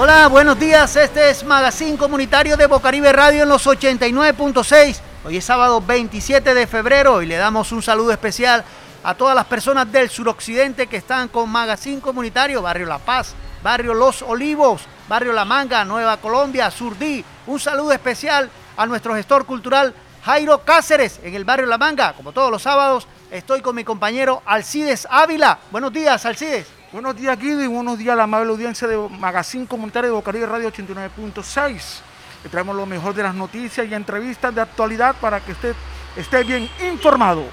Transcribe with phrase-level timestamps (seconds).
[0.00, 0.94] Hola, buenos días.
[0.94, 5.00] Este es Magazine Comunitario de Bocaribe Radio en los 89.6.
[5.24, 8.64] Hoy es sábado 27 de febrero y le damos un saludo especial
[9.02, 13.92] a todas las personas del suroccidente que están con Magazine Comunitario, Barrio La Paz, Barrio
[13.92, 17.24] Los Olivos, Barrio La Manga, Nueva Colombia, Surdí.
[17.48, 19.92] Un saludo especial a nuestro gestor cultural
[20.22, 22.12] Jairo Cáceres en el Barrio La Manga.
[22.12, 25.58] Como todos los sábados, estoy con mi compañero Alcides Ávila.
[25.72, 26.77] Buenos días, Alcides.
[26.90, 30.46] Buenos días, Guido, y buenos días a la amable audiencia de Magazine Comunitario de Bocaribe
[30.46, 32.00] Radio 89.6.
[32.42, 35.76] Le traemos lo mejor de las noticias y entrevistas de actualidad para que usted
[36.16, 37.44] esté bien informado.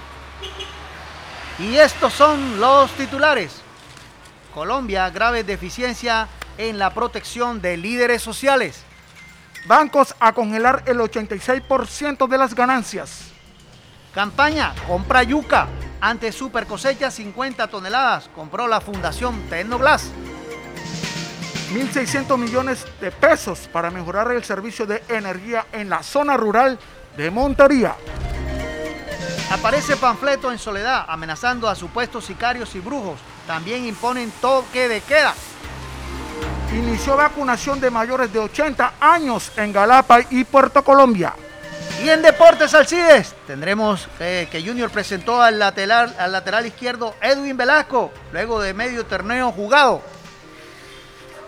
[1.59, 3.61] Y estos son los titulares.
[4.53, 8.85] Colombia, grave deficiencia en la protección de líderes sociales.
[9.67, 13.34] Bancos a congelar el 86% de las ganancias.
[14.15, 15.67] Campaña, compra yuca.
[15.99, 20.09] Ante super cosecha 50 toneladas, compró la Fundación Tecnoglass.
[21.73, 26.79] 1.600 millones de pesos para mejorar el servicio de energía en la zona rural
[27.17, 27.95] de Montería.
[29.51, 33.19] Aparece panfleto en Soledad amenazando a supuestos sicarios y brujos.
[33.45, 35.33] También imponen toque de queda.
[36.71, 41.33] Inició vacunación de mayores de 80 años en Galapa y Puerto Colombia.
[42.03, 47.57] Y en Deportes Alcides tendremos eh, que Junior presentó al lateral, al lateral izquierdo Edwin
[47.57, 50.01] Velasco luego de medio torneo jugado.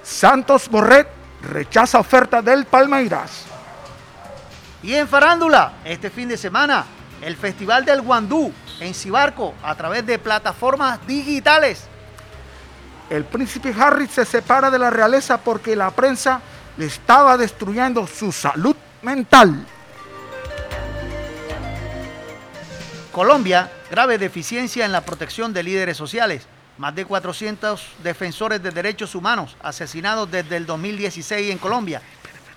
[0.03, 1.07] Santos Borret
[1.41, 3.43] rechaza oferta del Palmeiras.
[4.81, 6.85] Y en Farándula, este fin de semana,
[7.21, 11.83] el Festival del Guandú en Cibarco a través de plataformas digitales.
[13.09, 16.41] El príncipe Harry se separa de la realeza porque la prensa
[16.77, 19.65] le estaba destruyendo su salud mental.
[23.17, 26.45] Colombia, grave deficiencia en la protección de líderes sociales.
[26.77, 31.99] Más de 400 defensores de derechos humanos asesinados desde el 2016 en Colombia.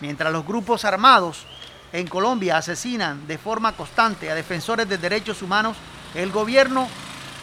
[0.01, 1.47] Mientras los grupos armados
[1.95, 5.79] en Colombia asesinan de forma constante a defensores de derechos humanos,
[6.15, 6.89] el gobierno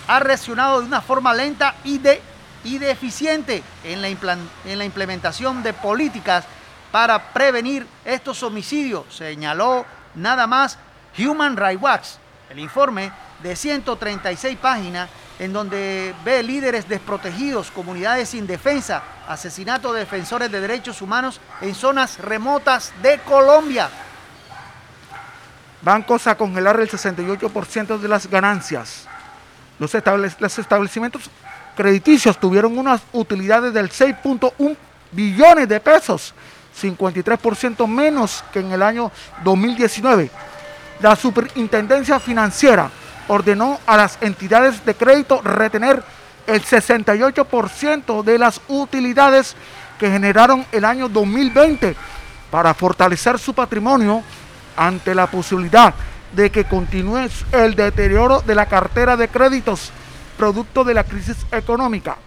[0.08, 2.22] ha reaccionado de una forma lenta y, de,
[2.66, 6.46] y deficiente en la, en la implementación de políticas
[6.92, 10.78] para prevenir estos homicidios, señaló nada más
[11.18, 12.08] Human Rights Watch.
[12.50, 13.12] El informe
[13.44, 15.10] de 136 páginas
[15.40, 21.76] en donde ve líderes desprotegidos, comunidades sin defensa, asesinato de defensores de derechos humanos en
[21.76, 23.90] zonas remotas de Colombia.
[25.82, 29.08] Bancos a congelar el 68% de las ganancias.
[29.78, 29.96] Los,
[30.40, 31.30] los establecimientos
[31.76, 34.76] crediticios tuvieron unas utilidades del 6.1
[35.12, 36.34] billones de pesos,
[36.82, 39.12] 53% menos que en el año
[39.44, 40.32] 2019.
[41.00, 42.90] La Superintendencia Financiera
[43.28, 46.04] ordenó a las entidades de crédito retener
[46.48, 49.56] el 68% de las utilidades
[50.00, 51.96] que generaron el año 2020
[52.50, 54.24] para fortalecer su patrimonio
[54.76, 55.94] ante la posibilidad
[56.34, 59.92] de que continúe el deterioro de la cartera de créditos
[60.38, 62.18] producto de la crisis económica.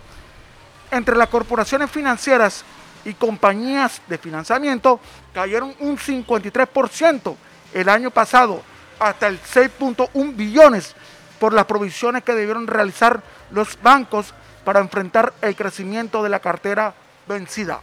[0.91, 2.65] Entre las corporaciones financieras
[3.05, 5.01] y compañías de financiamiento
[5.33, 7.37] cayeron un 53%
[7.75, 8.63] el año pasado
[8.99, 10.95] hasta el 6.1 billones
[11.39, 16.95] por las provisiones que debieron realizar los bancos para enfrentar el crecimiento de la cartera
[17.27, 17.81] vencida.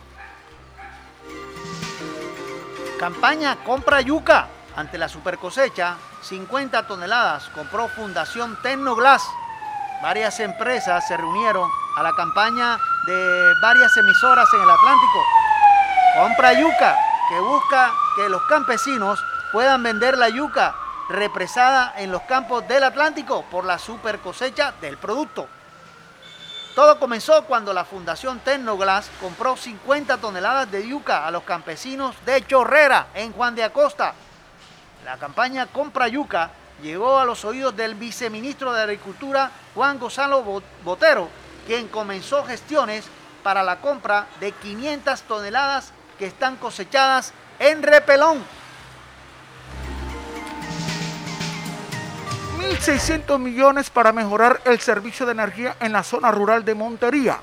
[3.00, 4.48] Campaña Compra Yuca.
[4.75, 9.24] Ante la super cosecha, 50 toneladas compró Fundación Tecnoglass.
[10.04, 11.68] Varias empresas se reunieron
[11.98, 12.78] a la campaña
[13.08, 15.24] de varias emisoras en el Atlántico.
[16.22, 16.96] Compra Yuca,
[17.28, 19.19] que busca que los campesinos
[19.52, 20.75] puedan vender la yuca
[21.09, 25.47] represada en los campos del Atlántico por la super cosecha del producto.
[26.75, 32.46] Todo comenzó cuando la Fundación Tecnoglass compró 50 toneladas de yuca a los campesinos de
[32.46, 34.13] Chorrera, en Juan de Acosta.
[35.03, 36.52] La campaña Compra Yuca
[36.84, 41.30] llegó a los oídos del viceministro de Agricultura, Juan Gonzalo Botero,
[41.66, 43.06] quien comenzó gestiones
[43.42, 48.44] para la compra de 500 toneladas que están cosechadas en Repelón,
[52.68, 57.40] 1.600 millones para mejorar el servicio de energía en la zona rural de Montería.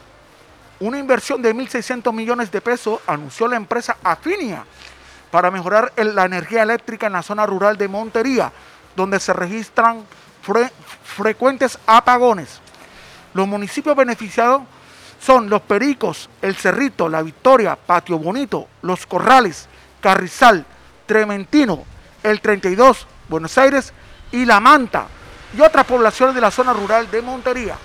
[0.80, 4.66] Una inversión de 1.600 millones de pesos anunció la empresa Afinia
[5.30, 8.52] para mejorar la energía eléctrica en la zona rural de Montería,
[8.94, 10.04] donde se registran
[11.04, 12.60] frecuentes apagones.
[13.32, 14.62] Los municipios beneficiados
[15.18, 19.68] son Los Pericos, El Cerrito, La Victoria, Patio Bonito, Los Corrales,
[20.02, 20.66] Carrizal,
[21.06, 21.84] Trementino,
[22.22, 23.94] El 32, Buenos Aires
[24.34, 25.06] y La Manta
[25.56, 27.78] y otras poblaciones de la zona rural de Montería.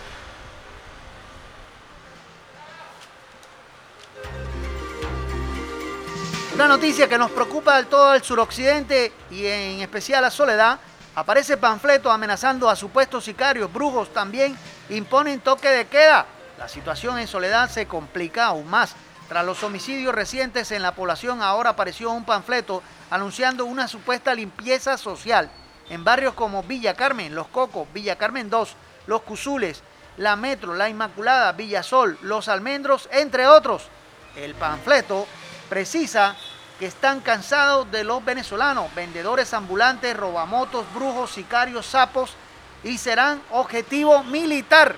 [6.56, 10.80] Una noticia que nos preocupa del todo el suroccidente y en especial a Soledad.
[11.16, 14.58] Aparece panfleto amenazando a supuestos sicarios, brujos también
[14.90, 16.26] imponen toque de queda.
[16.58, 18.96] La situación en Soledad se complica aún más.
[19.28, 22.82] Tras los homicidios recientes en la población, ahora apareció un panfleto
[23.12, 25.52] anunciando una supuesta limpieza social
[25.90, 28.76] en barrios como Villa Carmen, Los Cocos, Villa Carmen 2,
[29.08, 29.82] Los Cuzules,
[30.18, 33.88] La Metro, La Inmaculada, Villa Sol, Los Almendros, entre otros.
[34.36, 35.28] El panfleto
[35.68, 36.36] precisa
[36.80, 42.36] que están cansados de los venezolanos, vendedores ambulantes, robamotos, brujos, sicarios, sapos
[42.84, 44.96] y serán objetivo militar.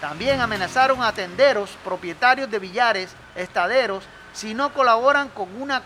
[0.00, 5.82] También amenazaron a tenderos, propietarios de billares, estaderos, si no colaboran con una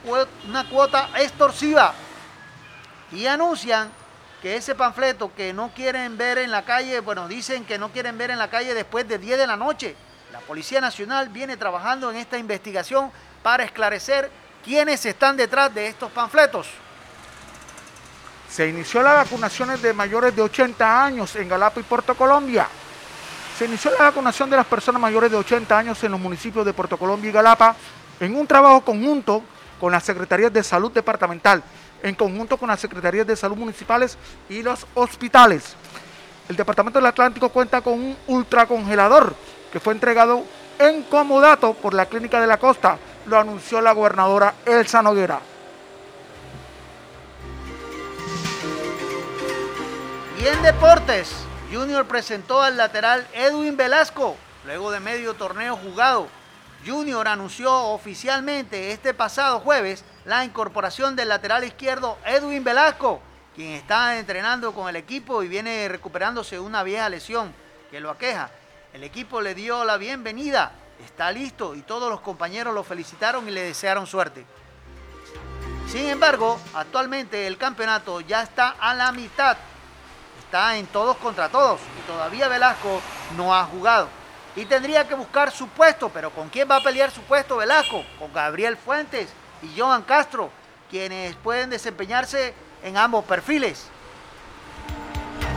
[0.68, 1.94] cuota extorsiva.
[3.12, 3.90] Y anuncian
[4.42, 8.18] que ese panfleto que no quieren ver en la calle, bueno, dicen que no quieren
[8.18, 9.96] ver en la calle después de 10 de la noche.
[10.32, 13.10] La Policía Nacional viene trabajando en esta investigación
[13.42, 14.30] para esclarecer
[14.64, 16.66] quiénes están detrás de estos panfletos.
[18.50, 22.68] Se inició la vacunación de mayores de 80 años en Galapa y Puerto Colombia.
[23.56, 26.72] Se inició la vacunación de las personas mayores de 80 años en los municipios de
[26.72, 27.74] Puerto Colombia y Galapa
[28.20, 29.42] en un trabajo conjunto
[29.80, 31.62] con las Secretarías de Salud Departamental,
[32.06, 34.16] en conjunto con las Secretarías de Salud Municipales
[34.48, 35.74] y los hospitales.
[36.48, 39.34] El Departamento del Atlántico cuenta con un ultracongelador
[39.72, 40.44] que fue entregado
[40.78, 45.40] en comodato por la Clínica de la Costa, lo anunció la gobernadora Elsa Noguera.
[50.40, 51.34] Y en deportes,
[51.72, 56.28] Junior presentó al lateral Edwin Velasco luego de medio torneo jugado.
[56.86, 63.20] Junior anunció oficialmente este pasado jueves la incorporación del lateral izquierdo Edwin Velasco,
[63.54, 67.54] quien está entrenando con el equipo y viene recuperándose una vieja lesión
[67.90, 68.50] que lo aqueja.
[68.92, 70.72] El equipo le dio la bienvenida,
[71.04, 74.44] está listo y todos los compañeros lo felicitaron y le desearon suerte.
[75.88, 79.56] Sin embargo, actualmente el campeonato ya está a la mitad
[80.46, 83.00] está en todos contra todos y todavía Velasco
[83.36, 84.08] no ha jugado.
[84.54, 88.04] Y tendría que buscar su puesto, pero ¿con quién va a pelear su puesto Velasco?
[88.18, 89.28] Con Gabriel Fuentes
[89.62, 90.50] y Johan Castro,
[90.90, 93.86] quienes pueden desempeñarse en ambos perfiles.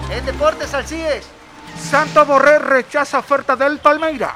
[0.10, 1.28] En Deportes Alcides.
[1.80, 4.34] Santo Borré rechaza oferta del Palmeiras.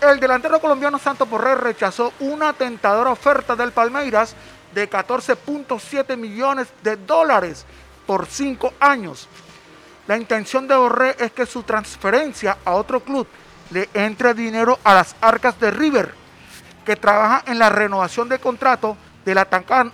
[0.00, 4.34] El delantero colombiano Santo Borré rechazó una tentadora oferta del Palmeiras
[4.74, 7.64] de 14.7 millones de dólares
[8.06, 9.28] por cinco años
[10.08, 13.26] la intención de Borré es que su transferencia a otro club
[13.70, 16.12] le entre dinero a las arcas de River,
[16.84, 19.38] que trabaja en la renovación de contrato del,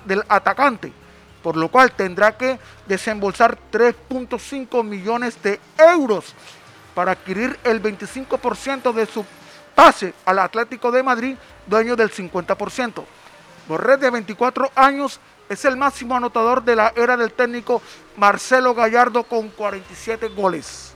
[0.05, 0.93] del atacante,
[1.43, 6.35] por lo cual tendrá que desembolsar 3.5 millones de euros
[6.95, 9.25] para adquirir el 25% de su
[9.75, 11.37] pase al Atlético de Madrid,
[11.67, 13.05] dueño del 50%.
[13.69, 17.81] Borré de 24 años es el máximo anotador de la era del técnico
[18.17, 20.95] Marcelo Gallardo con 47 goles.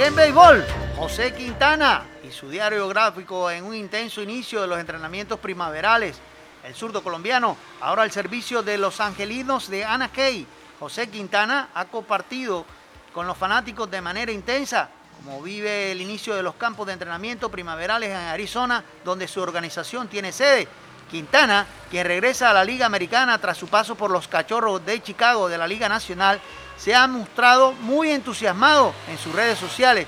[0.00, 0.64] En béisbol,
[0.96, 6.16] José Quintana y su diario gráfico en un intenso inicio de los entrenamientos primaverales.
[6.64, 10.46] El zurdo colombiano, ahora al servicio de los angelinos de Ana Key.
[10.78, 12.64] José Quintana ha compartido
[13.12, 17.50] con los fanáticos de manera intensa como vive el inicio de los campos de entrenamiento
[17.50, 20.68] primaverales en Arizona, donde su organización tiene sede.
[21.10, 25.48] Quintana, quien regresa a la Liga Americana tras su paso por los Cachorros de Chicago
[25.48, 26.40] de la Liga Nacional,
[26.78, 30.06] se ha mostrado muy entusiasmado en sus redes sociales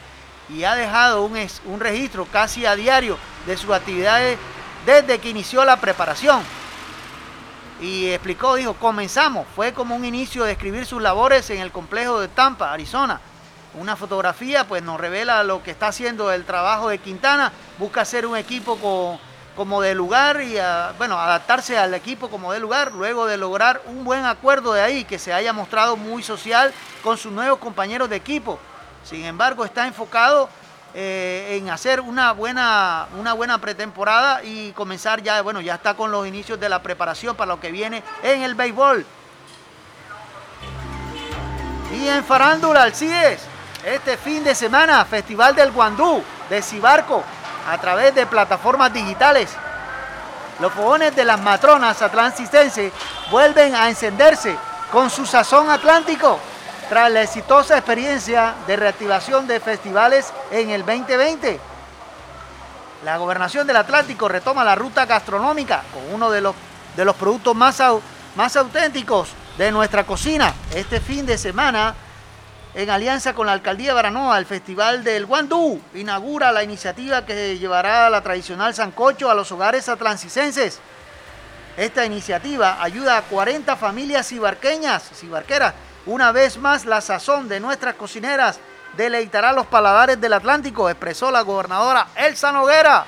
[0.49, 4.39] y ha dejado un, un registro casi a diario de sus actividades
[4.87, 6.43] desde que inició la preparación.
[7.81, 12.21] Y explicó, dijo, comenzamos, fue como un inicio de escribir sus labores en el complejo
[12.21, 13.21] de Tampa, Arizona.
[13.75, 18.27] Una fotografía pues nos revela lo que está haciendo el trabajo de Quintana, busca hacer
[18.27, 19.19] un equipo con
[19.61, 20.57] como de lugar y
[20.97, 25.05] bueno, adaptarse al equipo como de lugar, luego de lograr un buen acuerdo de ahí,
[25.05, 28.59] que se haya mostrado muy social con sus nuevos compañeros de equipo.
[29.05, 30.49] Sin embargo, está enfocado
[30.95, 36.11] eh, en hacer una buena, una buena pretemporada y comenzar ya, bueno, ya está con
[36.11, 39.05] los inicios de la preparación para lo que viene en el béisbol.
[41.93, 43.43] Y en Farándula, Alcides,
[43.85, 47.23] este fin de semana, Festival del Guandú de Cibarco,
[47.71, 49.49] a través de plataformas digitales.
[50.59, 52.93] Los fogones de las matronas atlanticenses
[53.31, 54.57] vuelven a encenderse
[54.91, 56.39] con su sazón atlántico
[56.89, 61.61] tras la exitosa experiencia de reactivación de festivales en el 2020.
[63.05, 66.55] La gobernación del Atlántico retoma la ruta gastronómica con uno de los,
[66.97, 67.81] de los productos más,
[68.35, 70.53] más auténticos de nuestra cocina.
[70.75, 71.95] Este fin de semana
[72.75, 77.59] en alianza con la Alcaldía de Baranoa, el Festival del Guandú, inaugura la iniciativa que
[77.59, 80.79] llevará la tradicional sancocho a los hogares atlancicenses.
[81.77, 85.75] Esta iniciativa ayuda a 40 familias cibarqueñas, cibarqueras.
[86.07, 88.61] Una vez más, la sazón de nuestras cocineras
[88.97, 93.05] deleitará los paladares del Atlántico, expresó la gobernadora Elsa Noguera.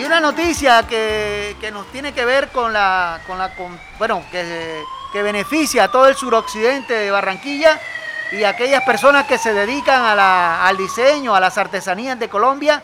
[0.00, 3.52] Y una noticia que, nos tiene que ver con la, con la
[3.98, 7.78] bueno, que, que, beneficia a todo el suroccidente de Barranquilla
[8.32, 12.82] y aquellas personas que se dedican al diseño, a las artesanías de Colombia.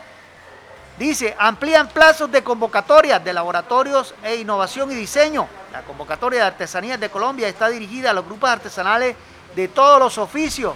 [0.98, 5.48] Dice, amplían plazos de convocatorias de laboratorios e innovación y diseño.
[5.72, 9.16] La convocatoria de artesanías de Colombia está dirigida a los grupos artesanales
[9.54, 10.74] de todos los oficios.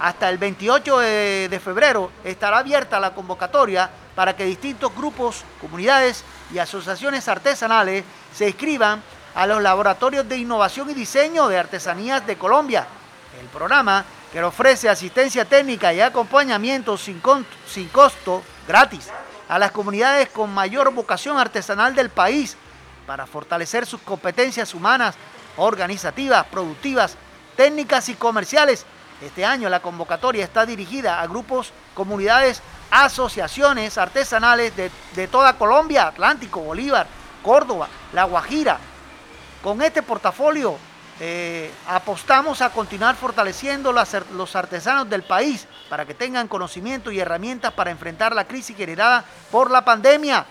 [0.00, 6.58] Hasta el 28 de febrero estará abierta la convocatoria para que distintos grupos, comunidades y
[6.58, 9.02] asociaciones artesanales se inscriban
[9.34, 12.86] a los laboratorios de innovación y diseño de artesanías de Colombia.
[13.40, 17.22] El programa, que ofrece asistencia técnica y acompañamiento sin,
[17.66, 19.08] sin costo, gratis,
[19.48, 22.56] a las comunidades con mayor vocación artesanal del país,
[23.06, 25.14] para fortalecer sus competencias humanas,
[25.56, 27.16] organizativas, productivas,
[27.56, 28.84] técnicas y comerciales.
[29.20, 36.60] Este año la convocatoria está dirigida a grupos, comunidades asociaciones artesanales de, toda Colombia, Atlántico,
[36.60, 37.06] Bolívar,
[37.42, 38.78] Córdoba, La Guajira.
[39.62, 40.78] Con este portafolio
[41.20, 47.72] eh, apostamos a continuar fortaleciendo los artesanos del país para que tengan conocimiento y herramientas
[47.72, 50.46] para enfrentar la crisis generada por la pandemia,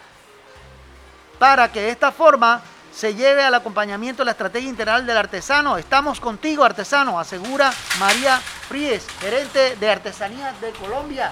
[1.39, 2.61] para que de esta forma
[2.93, 5.77] se lleve al acompañamiento de la estrategia integral del artesano.
[5.77, 11.31] Estamos contigo, artesano, asegura María Fríes, gerente de Artesanías de Colombia.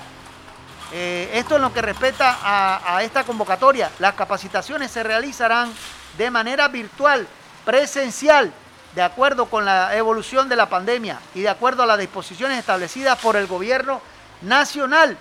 [0.94, 3.92] Eh, esto en lo que respecta a, esta convocatoria.
[4.00, 5.74] Las capacitaciones se realizarán
[6.18, 7.28] de manera virtual,
[7.66, 8.54] presencial,
[8.94, 13.20] de acuerdo con la evolución de la pandemia y de acuerdo a las disposiciones establecidas
[13.20, 14.00] por el gobierno
[14.42, 15.18] nacional.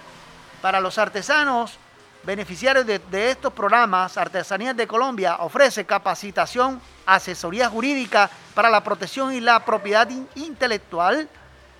[0.63, 1.79] Para los artesanos
[2.23, 9.41] beneficiarios de, estos programas, Artesanías de Colombia ofrece capacitación, asesoría jurídica para la protección y
[9.41, 11.29] la propiedad intelectual,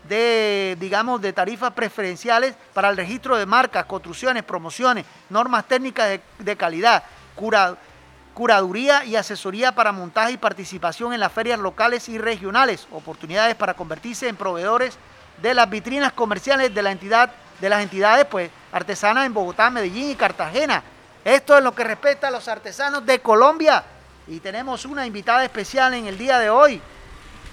[0.09, 6.57] de, digamos, de tarifas preferenciales para el registro de marcas, construcciones, promociones, normas técnicas de,
[6.57, 7.05] calidad,
[8.35, 13.75] curaduría y asesoría para montaje y participación en las ferias locales y regionales, oportunidades para
[13.75, 14.99] convertirse en proveedores
[15.41, 17.31] de las vitrinas comerciales de la entidad,
[17.61, 20.83] de las entidades pues, artesanas en Bogotá, Medellín y Cartagena.
[21.25, 23.83] Esto es lo que respecta a los artesanos de Colombia.
[24.27, 26.81] Y tenemos una invitada especial en el día de hoy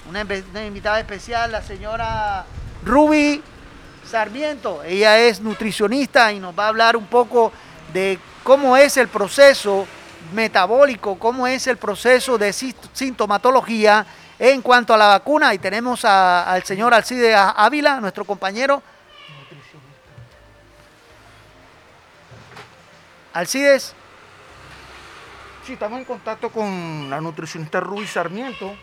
[0.10, 0.22] una,
[0.66, 2.46] invitada especial, la señora
[2.84, 3.42] Ruby
[4.06, 4.84] Sarmiento.
[4.84, 7.52] Ella es nutricionista y nos va a hablar un poco
[7.94, 9.86] de cómo es el proceso
[10.34, 14.06] metabólico, cómo es el proceso de sintomatología
[14.40, 15.54] en cuanto a la vacuna.
[15.54, 18.82] Y tenemos al señor Alcide Ávila, nuestro compañero.
[23.34, 23.94] Alcides.
[25.66, 28.76] Sí, estamos en contacto con la nutricionista Ruby Sarmiento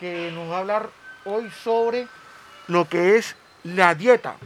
[0.00, 0.90] que nos va a hablar
[1.24, 2.06] hoy sobre
[2.68, 4.36] lo que es la dieta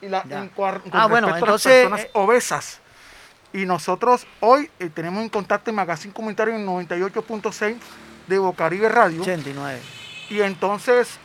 [0.00, 2.80] y la, en, con ah, bueno, entonces, las personas eh, obesas.
[3.52, 7.76] Y nosotros hoy eh, tenemos en contacto en Magazine Comentario en 98.6
[8.26, 9.20] de Bocaribe Radio.
[9.20, 9.80] 89.
[10.30, 11.18] Y entonces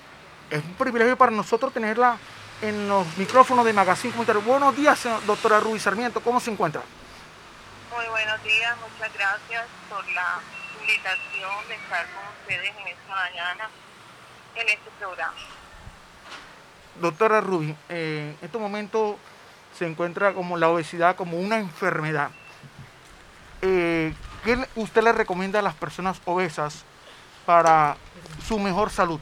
[0.50, 2.18] es un privilegio para nosotros tenerla
[2.62, 4.42] en los micrófonos de Magazine Comentario.
[4.42, 6.82] Buenos días, doctora Ruiz Sarmiento, ¿cómo se encuentra?
[7.96, 10.40] Muy buenos días, muchas gracias por la
[10.88, 13.70] invitación de estar con ustedes en esta mañana
[14.56, 15.36] en este programa.
[16.96, 19.17] Doctora Rubí, eh, en estos momentos
[19.77, 22.32] se encuentra como la obesidad como una enfermedad.
[23.62, 24.13] Eh,
[24.44, 26.86] ¿Qué usted le recomienda a las personas obesas
[27.46, 27.98] para
[28.48, 29.20] su mejor salud?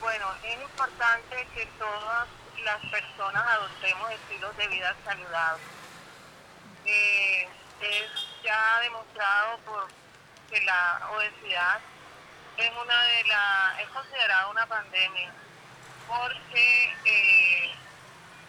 [0.00, 2.28] Bueno, es importante que todas
[2.64, 5.66] las personas adoptemos estilos de vida saludables.
[6.86, 7.48] Eh,
[7.82, 9.88] es ya demostrado por
[10.50, 11.80] que la obesidad
[12.56, 15.32] es una de la es considerada una pandemia
[16.08, 17.70] porque eh,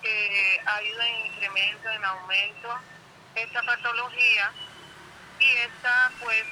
[0.03, 2.79] eh, ha ido en incremento, en aumento
[3.35, 4.51] esta patología
[5.39, 6.43] y esta pues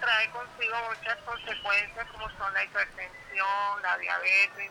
[0.00, 4.70] trae consigo muchas consecuencias como son la hipertensión, la diabetes,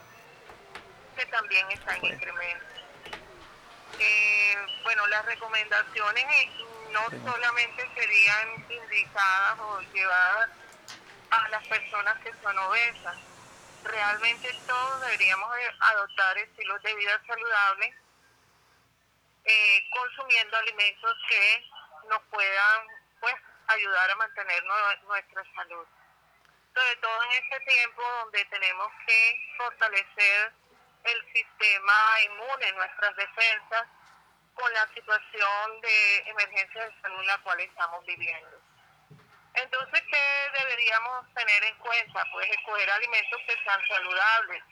[1.16, 2.66] que también está en incremento.
[3.98, 6.26] Eh, bueno, las recomendaciones
[6.96, 10.50] no solamente serían indicadas o llevadas
[11.30, 13.18] a las personas que son obesas.
[13.84, 15.50] Realmente todos deberíamos
[15.80, 17.96] adoptar estilos de vida saludables
[19.44, 21.70] eh, consumiendo alimentos que
[22.10, 22.88] nos puedan
[23.20, 23.36] pues
[23.68, 25.86] ayudar a mantener nuestra salud.
[26.74, 30.54] Sobre todo en este tiempo donde tenemos que fortalecer
[31.04, 33.88] el sistema inmune, nuestras defensas,
[34.56, 38.58] con la situación de emergencia de salud en la cual estamos viviendo.
[39.54, 42.24] Entonces, ¿qué deberíamos tener en cuenta?
[42.32, 44.64] Pues escoger alimentos que sean saludables.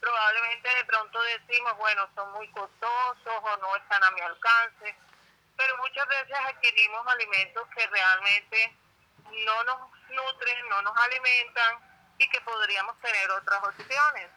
[0.00, 4.96] Probablemente de pronto decimos, bueno, son muy costosos o no están a mi alcance,
[5.56, 8.76] pero muchas veces adquirimos alimentos que realmente
[9.30, 14.30] no nos nutren, no nos alimentan y que podríamos tener otras opciones.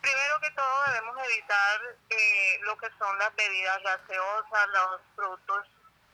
[0.00, 5.66] Primero que todo debemos evitar eh, lo que son las bebidas gaseosas, los productos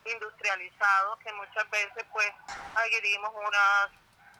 [0.04, 2.32] industrializados, que muchas veces pues
[2.74, 3.90] adquirimos unas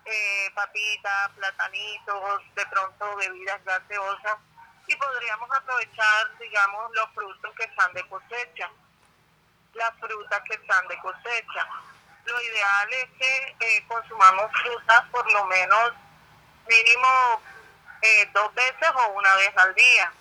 [0.04, 4.36] eh, papitas, platanitos, de pronto bebidas gaseosas
[4.86, 8.70] y podríamos aprovechar, digamos, los frutos que están de cosecha,
[9.74, 11.68] las frutas que están de cosecha.
[12.24, 15.92] Lo ideal es que eh, consumamos frutas por lo menos
[16.68, 17.42] mínimo
[18.02, 20.12] eh, dos veces o una vez al día.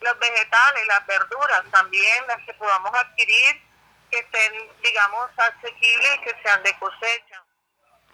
[0.00, 3.62] Los vegetales, las verduras también, las que podamos adquirir,
[4.10, 7.42] que estén, digamos, asequibles y que sean de cosecha.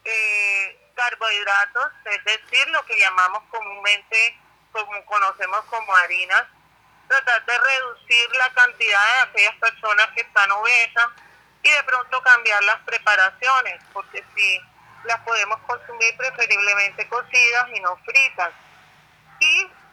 [0.04, 4.38] Eh, carbohidratos, es decir, lo que llamamos comúnmente,
[4.72, 6.44] como conocemos como harinas,
[7.06, 11.08] tratar de reducir la cantidad de aquellas personas que están obesas
[11.62, 14.60] y de pronto cambiar las preparaciones, porque si
[15.04, 18.50] las podemos consumir preferiblemente cocidas y no fritas.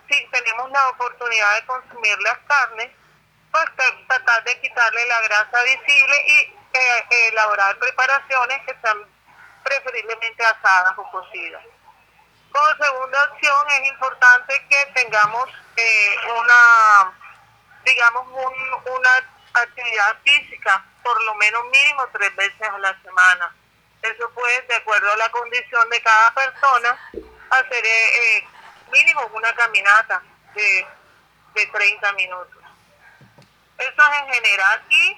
[0.09, 2.91] Si tenemos la oportunidad de consumir las carnes,
[3.51, 3.65] pues
[4.07, 8.97] tratar de quitarle la grasa visible y eh, elaborar preparaciones que sean
[9.63, 11.63] preferiblemente asadas o cocidas.
[12.51, 17.13] Como segunda opción es importante que tengamos eh, una,
[17.83, 19.09] digamos, una
[19.53, 23.55] actividad física por lo menos mínimo tres veces a la semana.
[24.01, 26.99] Eso puede, de acuerdo a la condición de cada persona,
[27.51, 28.47] hacer eh,
[28.91, 30.21] mínimo una caminata
[30.53, 30.87] de,
[31.55, 32.63] de 30 minutos.
[33.77, 34.83] Eso es en general.
[34.89, 35.17] Y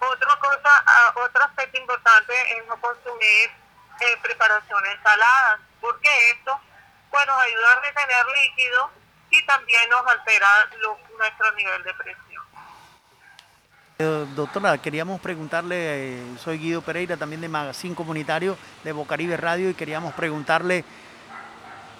[0.00, 3.50] otra cosa, ah, otro aspecto importante es no consumir
[4.00, 6.60] eh, preparaciones saladas, porque esto
[7.10, 8.90] pues, nos ayuda a retener líquido
[9.30, 10.48] y también nos altera
[11.18, 12.44] nuestro nivel de presión.
[13.98, 15.76] Eh, doctora, queríamos preguntarle,
[16.18, 20.84] eh, soy Guido Pereira, también de Magazine Comunitario de Bocaribe Radio, y queríamos preguntarle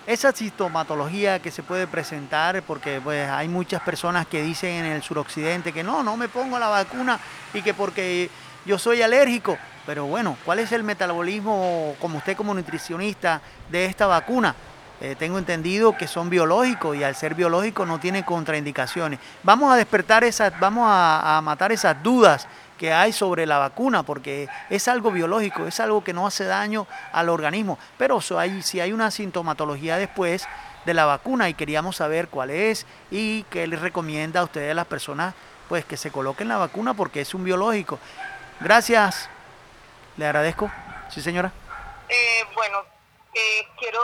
[0.07, 5.03] esa sintomatología que se puede presentar, porque pues hay muchas personas que dicen en el
[5.03, 7.19] suroccidente que no, no me pongo la vacuna
[7.53, 8.31] y que porque
[8.65, 9.59] yo soy alérgico.
[9.85, 13.41] Pero bueno, ¿cuál es el metabolismo, como usted como nutricionista,
[13.71, 14.55] de esta vacuna?
[15.01, 19.21] Eh, tengo entendido que son biológicos y al ser biológicos no tiene contraindicaciones.
[19.43, 24.49] Vamos a despertar esas, vamos a matar esas dudas que hay sobre la vacuna, porque
[24.71, 27.79] es algo biológico, es algo que no hace daño al organismo.
[27.99, 30.47] Pero si hay una sintomatología después
[30.87, 34.75] de la vacuna y queríamos saber cuál es y qué les recomienda a ustedes a
[34.75, 35.35] las personas
[35.69, 37.99] pues que se coloquen la vacuna porque es un biológico.
[38.61, 39.29] Gracias,
[40.17, 40.71] le agradezco.
[41.11, 41.53] Sí, señora.
[42.09, 42.85] Eh, bueno,
[43.35, 44.01] eh, quiero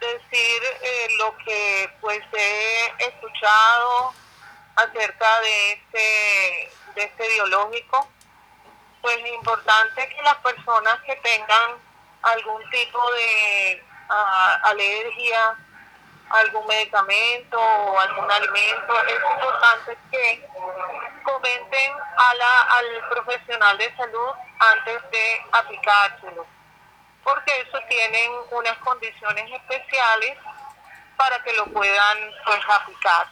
[0.00, 4.12] decir eh, lo que pues he escuchado
[4.74, 8.08] acerca de este de este biológico,
[9.00, 11.72] pues es importante que las personas que tengan
[12.22, 15.56] algún tipo de uh, alergia,
[16.30, 20.48] algún medicamento o algún alimento, es importante que
[21.24, 26.46] comenten a la, al profesional de salud antes de aplicárselo,
[27.24, 30.38] porque eso tienen unas condiciones especiales
[31.16, 33.26] para que lo puedan pues, aplicar.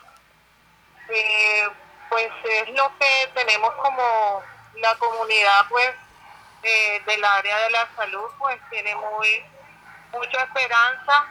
[1.08, 1.68] Eh,
[2.10, 4.42] pues es lo que tenemos como
[4.74, 5.94] la comunidad pues
[6.62, 9.44] eh, del área de la salud pues tiene muy
[10.12, 11.26] mucha esperanza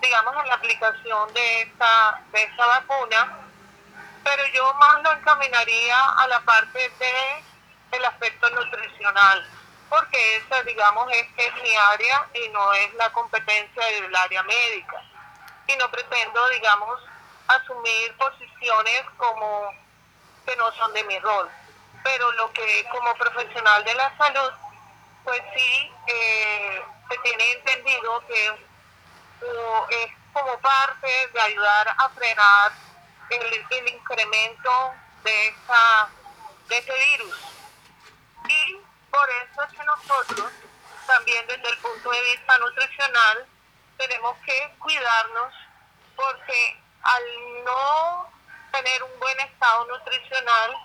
[0.00, 3.38] digamos en la aplicación de esta de esta vacuna.
[4.24, 7.44] Pero yo más lo encaminaría a la parte de
[7.92, 9.46] el aspecto nutricional
[9.88, 15.02] porque esa digamos es es mi área y no es la competencia del área médica.
[15.66, 17.00] Y no pretendo digamos
[17.48, 19.81] asumir posiciones como
[20.46, 21.48] que no son de mi rol.
[22.02, 24.52] Pero lo que como profesional de la salud,
[25.24, 28.46] pues sí, eh, se tiene entendido que
[29.90, 32.72] es como parte de ayudar a frenar
[33.30, 36.08] el, incremento de, esa,
[36.68, 37.36] de ese virus.
[38.48, 38.76] Y
[39.10, 40.52] por eso es que nosotros,
[41.06, 43.46] también desde el punto de vista nutricional,
[43.96, 45.54] tenemos que cuidarnos
[46.16, 48.01] porque al no
[48.82, 50.76] tener un buen estado nutricional,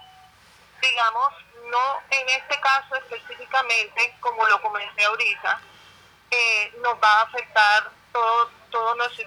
[0.82, 1.34] digamos,
[1.70, 5.60] no en este caso específicamente, como lo comenté ahorita,
[6.30, 9.26] eh, nos va a afectar todo, todo nuestro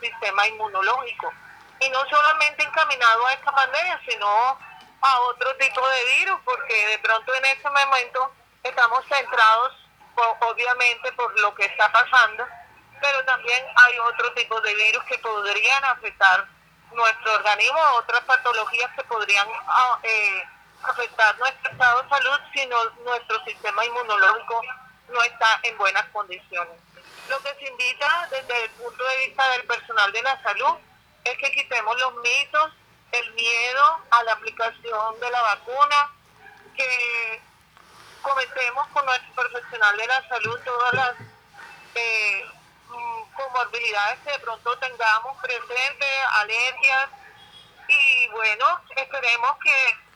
[0.00, 1.32] sistema inmunológico.
[1.80, 4.58] Y no solamente encaminado a esta pandemia, sino
[5.02, 9.72] a otro tipo de virus, porque de pronto en este momento estamos centrados
[10.40, 12.46] obviamente por lo que está pasando,
[13.02, 16.48] pero también hay otro tipo de virus que podrían afectar
[16.92, 20.44] nuestro organismo, otras patologías que podrían ah, eh,
[20.82, 24.62] afectar nuestro estado de salud si nuestro sistema inmunológico
[25.08, 26.74] no está en buenas condiciones.
[27.28, 30.76] Lo que se invita desde el punto de vista del personal de la salud
[31.24, 32.72] es que quitemos los mitos,
[33.12, 36.10] el miedo a la aplicación de la vacuna,
[36.76, 37.42] que
[38.22, 41.14] cometemos con nuestro profesional de la salud todas las
[41.94, 42.44] eh,
[43.34, 47.08] comorbilidades que de pronto tengamos presentes, alergias,
[47.88, 48.64] y bueno,
[48.96, 50.06] esperemos que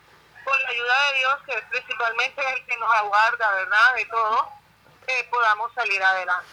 [0.44, 4.48] con la ayuda de Dios, que principalmente es el que nos aguarda, ¿verdad?, de todo,
[5.06, 6.46] eh, podamos salir adelante.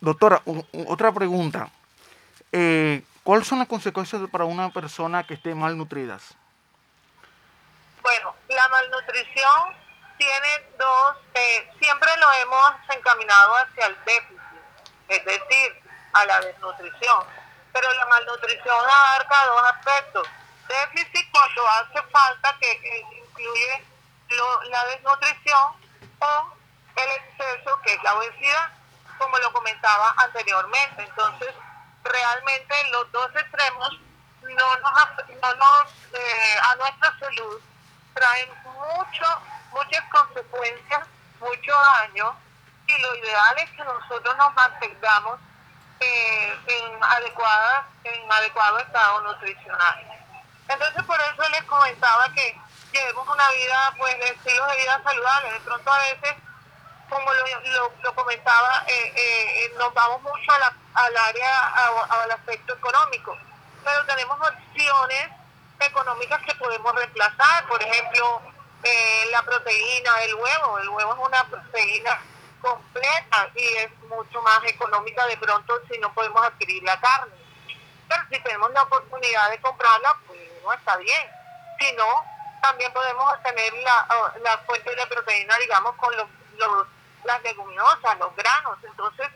[0.00, 0.42] Doctora,
[0.88, 1.68] otra pregunta.
[2.50, 6.18] Eh, ¿Cuáles son las consecuencias para una persona que esté malnutrida?
[8.02, 9.76] Bueno, la malnutrición
[10.18, 14.41] tiene dos, eh, siempre lo hemos encaminado hacia el déficit,
[15.16, 17.24] es decir, a la desnutrición.
[17.72, 20.28] Pero la malnutrición abarca dos aspectos.
[20.68, 23.84] Déficit cuando hace falta, que, incluye
[24.70, 25.72] la desnutrición,
[26.20, 26.54] o
[26.96, 28.70] el exceso, que es la obesidad,
[29.18, 31.02] como lo comentaba anteriormente.
[31.02, 31.54] Entonces,
[32.04, 34.00] realmente los dos extremos
[34.42, 37.60] no nos, no nos eh, a nuestra salud
[38.14, 39.24] traen mucho
[39.72, 41.06] muchas consecuencias,
[41.40, 42.36] mucho daño,
[42.86, 45.38] y lo ideal es que nosotros nos mantengamos
[46.00, 50.22] eh, en, adecuadas, en adecuado estado nutricional.
[50.68, 52.58] Entonces por eso les comentaba que
[52.92, 55.52] llevemos una vida, pues de estilo de vida saludable.
[55.52, 56.34] De pronto a veces,
[57.08, 60.52] como lo, comentaba, eh, eh, nos vamos mucho
[60.94, 61.66] al área,
[62.08, 63.36] al aspecto económico,
[63.84, 65.30] pero tenemos opciones
[65.80, 68.42] económicas que podemos reemplazar, por ejemplo,
[68.82, 70.78] eh, la proteína del huevo.
[70.78, 72.20] El huevo es una proteína
[72.62, 77.34] completa y es mucho más económica de pronto si no podemos adquirir la carne.
[78.08, 81.30] Pero si tenemos la oportunidad de comprarla, pues no está bien.
[81.78, 82.24] Si no,
[82.62, 84.06] también podemos obtener la,
[84.42, 86.28] la fuente de proteína, digamos, con los,
[87.24, 88.78] las leguminosas, los granos.
[88.84, 89.28] Entonces,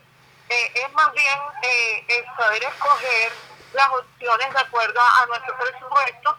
[0.48, 3.32] eh, es más bien eh, saber escoger
[3.74, 6.38] las opciones de acuerdo a nuestro presupuesto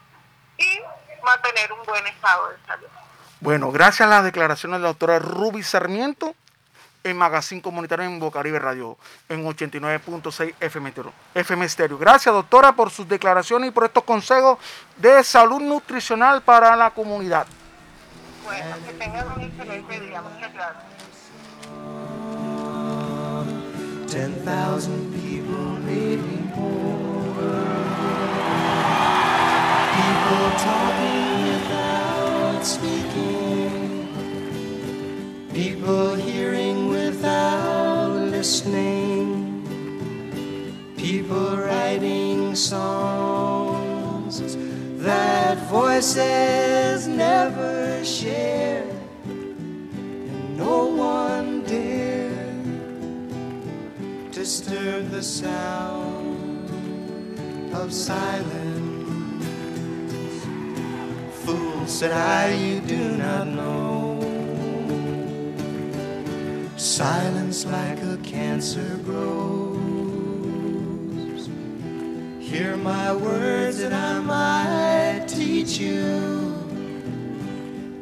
[0.58, 0.82] y
[1.24, 2.88] mantener un buen estado de salud.
[3.40, 6.36] Bueno, gracias a las declaraciones de la doctora Ruby Sarmiento
[7.08, 8.98] en Magazine Comunitario en Bocaribe Radio
[9.30, 10.94] en 89.6 FM,
[11.34, 11.98] FM Stereo.
[11.98, 14.58] Gracias, doctora, por sus declaraciones y por estos consejos
[14.98, 17.48] de salud nutricional para la comunidad.
[18.44, 20.22] Bueno, que tengan un excelente día.
[20.22, 20.98] Muchas gracias.
[24.08, 26.88] 10,000 people maybe more.
[29.94, 34.08] People talking without speaking.
[35.54, 36.37] People hearing without
[38.38, 39.66] listening.
[40.96, 44.36] People writing songs
[45.04, 48.86] that voices never share.
[49.26, 52.54] And no one dare
[54.32, 56.70] disturb the sound
[57.74, 59.04] of silence.
[61.42, 63.87] Fool said I, you do not know.
[66.88, 69.78] Silence like a cancer grows.
[72.40, 76.56] Hear my words that I might teach you.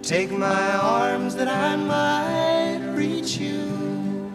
[0.03, 4.31] Take my arms that I might reach you.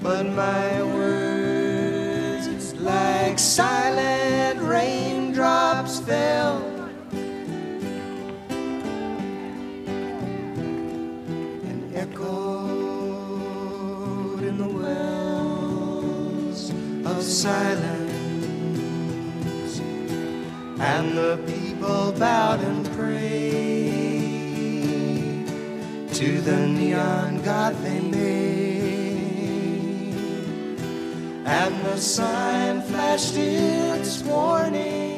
[0.00, 6.69] But my words, it's like silent raindrops, fell
[17.40, 18.12] silence,
[20.78, 24.20] and the people bowed and prayed
[26.12, 28.92] to the neon god they made,
[31.46, 35.08] and the sign flashed its warning.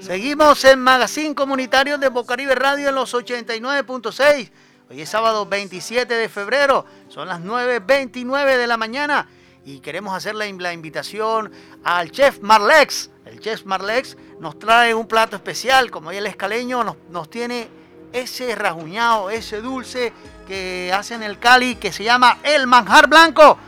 [0.00, 4.50] Seguimos en Magazine Comunitario de Bocaribe Radio en los 89.6.
[4.90, 9.26] Hoy es sábado 27 de febrero, son las 9.29 de la mañana
[9.68, 11.52] y queremos hacerle la invitación
[11.84, 13.10] al chef Marlex.
[13.26, 17.68] El chef Marlex nos trae un plato especial, como el escaleño nos, nos tiene
[18.10, 20.14] ese rajuñado, ese dulce
[20.46, 23.58] que hacen el Cali que se llama el manjar blanco.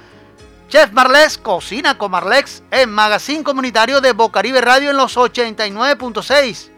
[0.70, 6.69] Chef Marlex cocina con Marlex en Magazine Comunitario de Bocaribe Radio en los 89.6.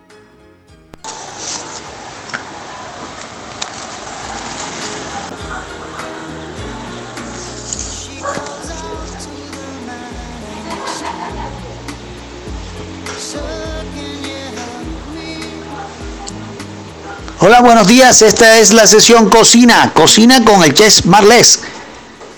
[17.45, 18.23] Hola, buenos días.
[18.23, 21.59] Esta es la sesión Cocina, Cocina con el chef Marles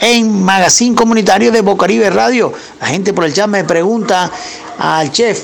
[0.01, 2.55] en Magazine Comunitario de Bocaribe Radio.
[2.81, 4.31] La gente por el chat me pregunta
[4.79, 5.43] al chef,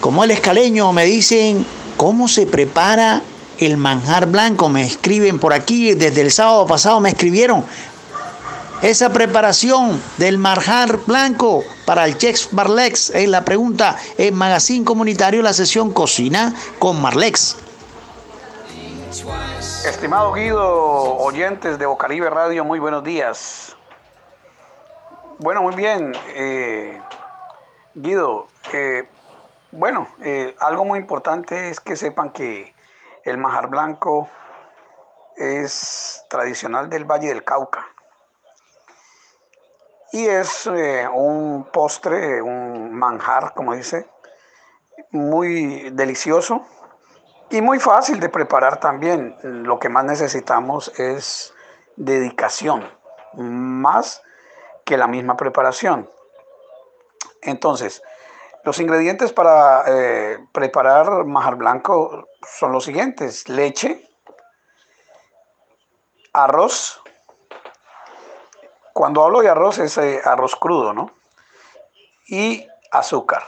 [0.00, 1.66] como el escaleño, me dicen
[1.98, 3.20] cómo se prepara
[3.58, 4.70] el manjar blanco.
[4.70, 7.66] Me escriben por aquí, desde el sábado pasado me escribieron
[8.80, 13.10] esa preparación del manjar blanco para el chef Marlex.
[13.10, 17.67] Es la pregunta en Magazine Comunitario, la sesión Cocina con Marlex.
[19.84, 23.76] Estimado Guido, oyentes de Bocaribe Radio, muy buenos días.
[25.38, 26.12] Bueno, muy bien.
[26.28, 27.00] Eh,
[27.94, 29.08] Guido, eh,
[29.72, 32.74] bueno, eh, algo muy importante es que sepan que
[33.24, 34.28] el majar blanco
[35.36, 37.88] es tradicional del Valle del Cauca.
[40.12, 44.08] Y es un postre, un manjar, como dice,
[45.10, 46.64] muy delicioso
[47.50, 49.36] y muy fácil de preparar también.
[49.42, 51.54] Lo que más necesitamos es
[51.96, 52.88] dedicación,
[53.34, 54.22] más
[54.84, 56.10] que la misma preparación.
[57.42, 58.02] Entonces,
[58.64, 63.48] los ingredientes para eh, preparar majar blanco son los siguientes.
[63.48, 64.08] Leche,
[66.32, 67.02] arroz.
[68.92, 71.12] Cuando hablo de arroz es eh, arroz crudo, ¿no?
[72.26, 73.44] Y azúcar.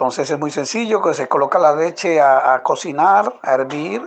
[0.00, 4.02] Entonces es muy sencillo, que se coloca la leche a, cocinar, a hervir.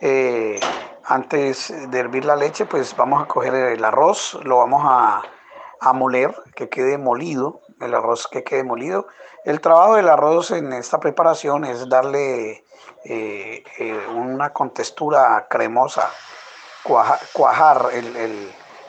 [0.00, 0.58] Eh,
[1.04, 6.34] antes de hervir la leche, pues vamos a coger el arroz, lo vamos a, moler,
[6.54, 9.08] que quede molido, el arroz que quede molido.
[9.44, 12.64] El trabajo del arroz en esta preparación es darle
[13.04, 16.10] eh, eh, una contextura cremosa,
[16.82, 17.90] cuajar,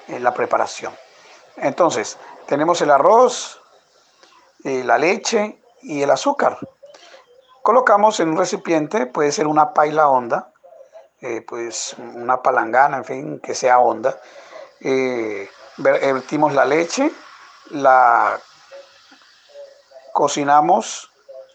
[0.07, 0.93] la preparación.
[1.57, 3.61] Entonces, tenemos el arroz,
[4.63, 6.59] la leche, y el azúcar.
[7.63, 10.51] Colocamos en un recipiente, puede ser una paila honda,
[11.21, 14.19] eh, pues una palangana, en fin, que sea honda.
[14.81, 17.11] Eh, vertimos la leche,
[17.71, 18.39] la
[20.11, 21.09] cocinamos,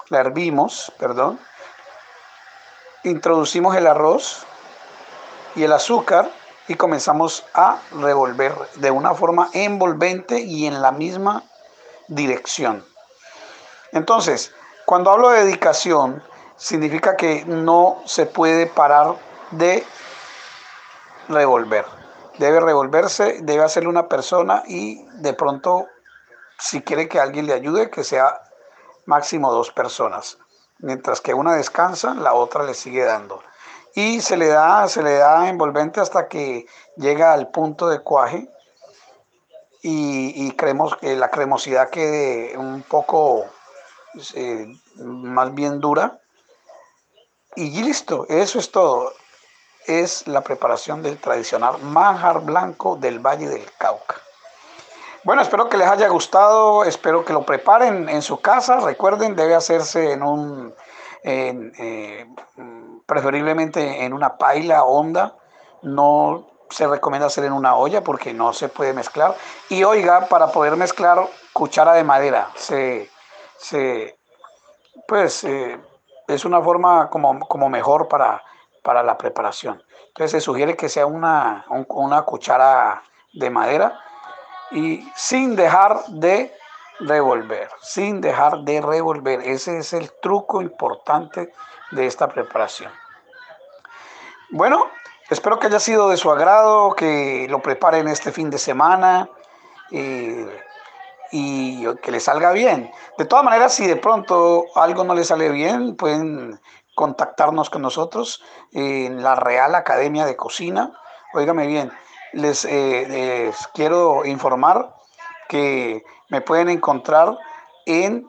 [0.08, 1.38] la hervimos, perdón.
[3.04, 4.46] Introducimos el arroz
[5.54, 6.30] y el azúcar
[6.68, 11.42] y comenzamos a revolver de una forma envolvente y en la misma
[12.08, 12.91] dirección.
[13.92, 14.54] Entonces,
[14.86, 16.22] cuando hablo de dedicación,
[16.56, 19.16] significa que no se puede parar
[19.50, 19.84] de
[21.28, 21.84] revolver.
[22.38, 25.86] Debe revolverse, debe hacerlo una persona y de pronto,
[26.58, 28.40] si quiere que alguien le ayude, que sea
[29.04, 30.38] máximo dos personas.
[30.78, 33.42] Mientras que una descansa, la otra le sigue dando.
[33.94, 38.48] Y se le da, se le da envolvente hasta que llega al punto de cuaje
[39.82, 43.46] y, y creemos que la cremosidad quede un poco
[44.34, 46.18] eh, más bien dura.
[47.56, 49.12] Y listo, eso es todo.
[49.86, 54.16] Es la preparación del tradicional manjar blanco del Valle del Cauca.
[55.24, 58.80] Bueno, espero que les haya gustado, espero que lo preparen en su casa.
[58.80, 60.74] Recuerden, debe hacerse en un,
[61.22, 62.26] eh,
[63.06, 65.36] preferiblemente en una paila honda.
[65.82, 69.36] No se recomienda hacer en una olla porque no se puede mezclar.
[69.68, 72.50] Y oiga, para poder mezclar, cuchara de madera.
[72.56, 73.10] Se,
[73.62, 74.18] se,
[75.06, 75.78] pues eh,
[76.26, 78.42] es una forma como, como mejor para,
[78.82, 79.82] para, la preparación.
[80.08, 83.98] Entonces se sugiere que sea una, una cuchara de madera
[84.72, 86.52] y sin dejar de
[86.98, 89.40] revolver, sin dejar de revolver.
[89.40, 91.52] Ese es el truco importante
[91.92, 92.92] de esta preparación.
[94.50, 94.86] Bueno,
[95.30, 99.28] espero que haya sido de su agrado, que lo preparen este fin de semana.
[101.32, 102.92] Y que le salga bien.
[103.18, 106.60] De todas maneras, si de pronto algo no le sale bien, pueden
[106.94, 110.92] contactarnos con nosotros en la Real Academia de Cocina.
[111.32, 111.90] Óigame bien,
[112.32, 114.94] les, eh, quiero informar
[115.48, 117.38] que me pueden encontrar
[117.86, 118.28] en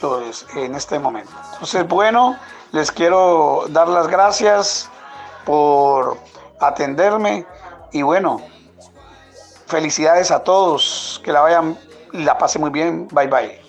[0.00, 1.32] pues, en este momento.
[1.54, 2.36] Entonces, bueno,
[2.72, 4.90] les quiero dar las gracias
[5.44, 6.18] por
[6.60, 7.46] atenderme
[7.92, 8.40] y bueno,
[9.66, 11.78] felicidades a todos, que la vayan
[12.12, 13.08] la pasen muy bien.
[13.08, 13.60] Bye bye.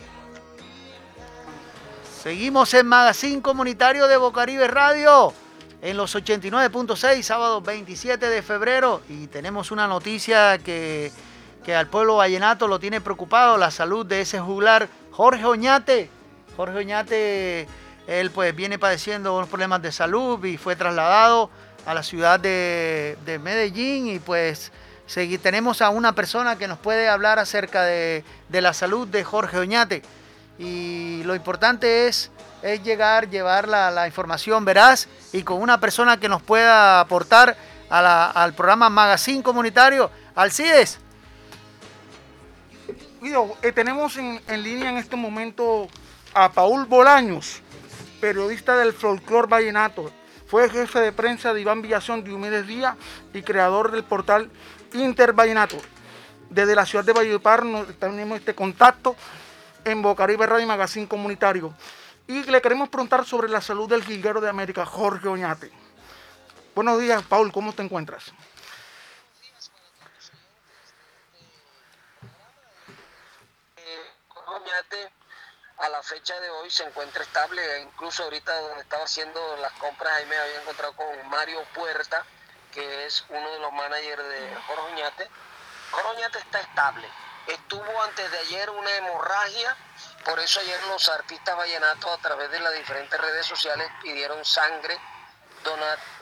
[2.21, 5.33] Seguimos en Magazine Comunitario de Bocaribe Radio
[5.81, 9.01] en los 89.6, sábado 27 de febrero.
[9.09, 11.11] Y tenemos una noticia que,
[11.63, 16.09] que, al pueblo vallenato lo tiene preocupado, la salud de ese juglar Jorge Oñate.
[16.55, 17.67] Jorge Oñate,
[18.07, 21.49] él pues viene padeciendo unos problemas de salud y fue trasladado
[21.85, 24.71] a la ciudad de Medellín y pues
[25.41, 30.01] tenemos a una persona que nos puede hablar acerca de, la salud de Jorge Oñate
[30.59, 32.31] y lo importante es,
[32.83, 37.55] llegar, llevar la, información veraz y con una persona que nos pueda aportar
[37.89, 40.11] al programa Magazine Comunitario.
[40.35, 40.99] Alcides.
[43.61, 45.87] Eh, tenemos en, línea en este momento
[46.33, 47.61] a Paul Bolaños,
[48.21, 50.11] periodista del folclor vallenato.
[50.47, 52.95] Fue jefe de prensa de Iván Villazón de Humídez Díaz
[53.33, 54.49] y creador del portal
[54.93, 55.77] Inter Vallenato.
[56.49, 57.63] Desde la ciudad de Valledupar
[57.99, 59.15] tenemos este contacto
[59.83, 61.73] en Bocaribe Radio Magazine Comunitario.
[62.27, 65.71] Y le queremos preguntar sobre la salud del jilguero de América, Jorge Oñate.
[66.75, 68.31] Buenos días, Paul, ¿cómo te encuentras?
[74.45, 75.11] Oñate
[75.77, 80.11] a la fecha de hoy se encuentra estable, incluso ahorita donde estaba haciendo las compras
[80.13, 82.25] ahí me había encontrado con Mario Puerta,
[82.77, 85.29] que es uno de los managers de Jorge Oñate.
[86.37, 87.09] Está estable,
[87.47, 89.75] Estuvo antes de ayer una hemorragia,
[90.25, 94.99] por eso ayer los artistas vallenatos a través de las diferentes redes sociales pidieron sangre,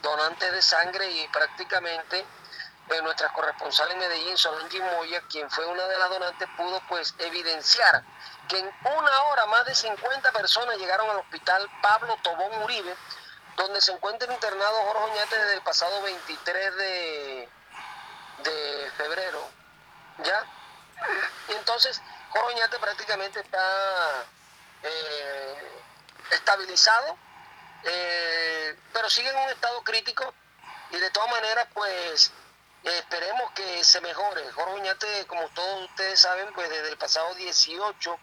[0.01, 5.85] donantes de sangre y prácticamente eh, nuestra corresponsal en Medellín, Solange Moya, quien fue una
[5.87, 8.03] de las donantes, pudo pues evidenciar
[8.47, 12.95] que en una hora más de 50 personas llegaron al hospital Pablo Tobón Uribe,
[13.55, 17.49] donde se encuentra internado Jorge Oñate desde el pasado 23 de,
[18.43, 19.49] de febrero,
[20.23, 20.45] ¿ya?
[21.49, 24.25] Y entonces Coroñate prácticamente está
[24.83, 25.81] eh,
[26.31, 27.17] estabilizado,
[27.83, 30.33] eh, pero sigue en un estado crítico
[30.91, 32.31] y de todas maneras pues
[32.83, 34.51] esperemos que se mejore.
[34.51, 38.19] Jorge como todos ustedes saben, pues desde el pasado 18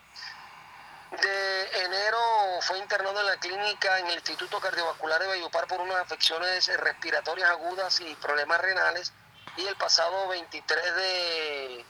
[1.20, 2.18] de enero
[2.62, 7.50] fue internado en la clínica en el Instituto Cardiovascular de Bayupar por unas afecciones respiratorias
[7.50, 9.12] agudas y problemas renales
[9.56, 11.84] y el pasado 23 de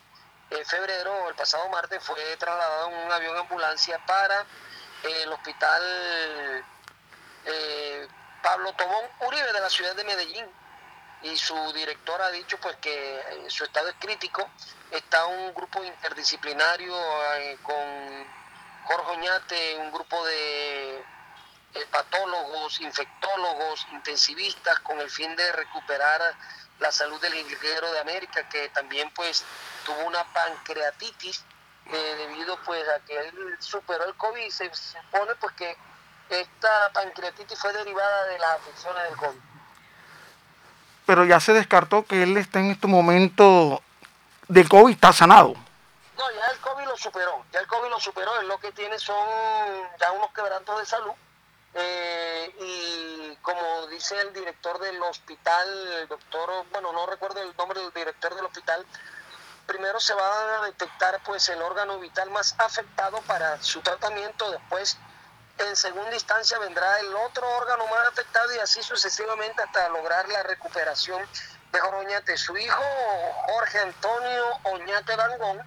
[0.65, 5.83] febrero, el pasado martes, fue trasladado en un avión ambulancia para eh, el hospital
[7.47, 8.09] eh,
[8.43, 10.47] Pablo Tomón Uribe de la ciudad de Medellín.
[11.23, 14.49] Y su director ha dicho pues que eh, su estado es crítico.
[14.91, 16.95] Está un grupo interdisciplinario
[17.63, 18.42] con
[18.85, 21.05] Jorge Oñate, un grupo de
[21.91, 26.21] patólogos, infectólogos, intensivistas, con el fin de recuperar
[26.79, 29.45] la salud del ingeniero de América, que también pues
[29.87, 31.45] tuvo una pancreatitis
[31.87, 34.51] eh, debido pues a que él superó el COVID.
[34.51, 35.77] Se supone pues que
[36.29, 39.41] esta pancreatitis fue derivada de las afecciones del COVID.
[41.07, 43.83] Pero ya se descartó que él está en este momento
[44.49, 45.55] de COVID, está sanado.
[46.17, 46.62] No, ya COVID
[46.97, 49.27] superó, ya el COVID lo superó, él lo que tiene son
[49.99, 51.13] ya unos quebrantos de salud
[51.75, 55.69] eh, y como dice el director del hospital,
[56.01, 58.85] el doctor, bueno, no recuerdo el nombre del director del hospital,
[59.67, 64.99] primero se va a detectar pues el órgano vital más afectado para su tratamiento, después
[65.59, 70.43] en segunda instancia vendrá el otro órgano más afectado y así sucesivamente hasta lograr la
[70.43, 71.27] recuperación
[71.73, 72.37] de Jorge Oñate.
[72.37, 72.83] Su hijo,
[73.47, 75.63] Jorge Antonio Oñate Dangón,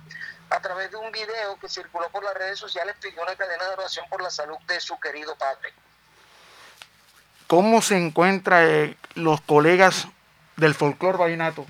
[0.56, 3.72] a través de un video que circuló por las redes sociales, pidió una cadena de
[3.72, 5.74] oración por la salud de su querido padre.
[7.47, 10.08] ¿Cómo se encuentran eh, los colegas
[10.56, 11.66] del folclore vallenato?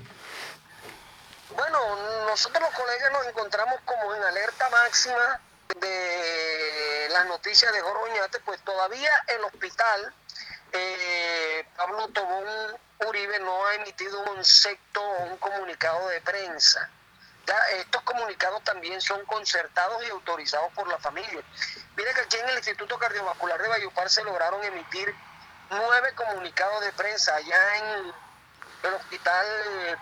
[1.54, 5.40] Bueno, nosotros los colegas nos encontramos como en alerta máxima
[5.80, 10.14] de las noticias de Joroñate, pues todavía el hospital
[10.72, 12.46] eh, Pablo Tobón
[13.06, 16.90] Uribe no ha emitido un concepto o un comunicado de prensa.
[17.78, 21.42] Estos comunicados también son concertados y autorizados por la familia.
[21.96, 25.14] Mira que aquí en el Instituto Cardiovascular de Bayupar se lograron emitir
[25.70, 28.12] nueve comunicados de prensa allá en
[28.82, 29.46] el hospital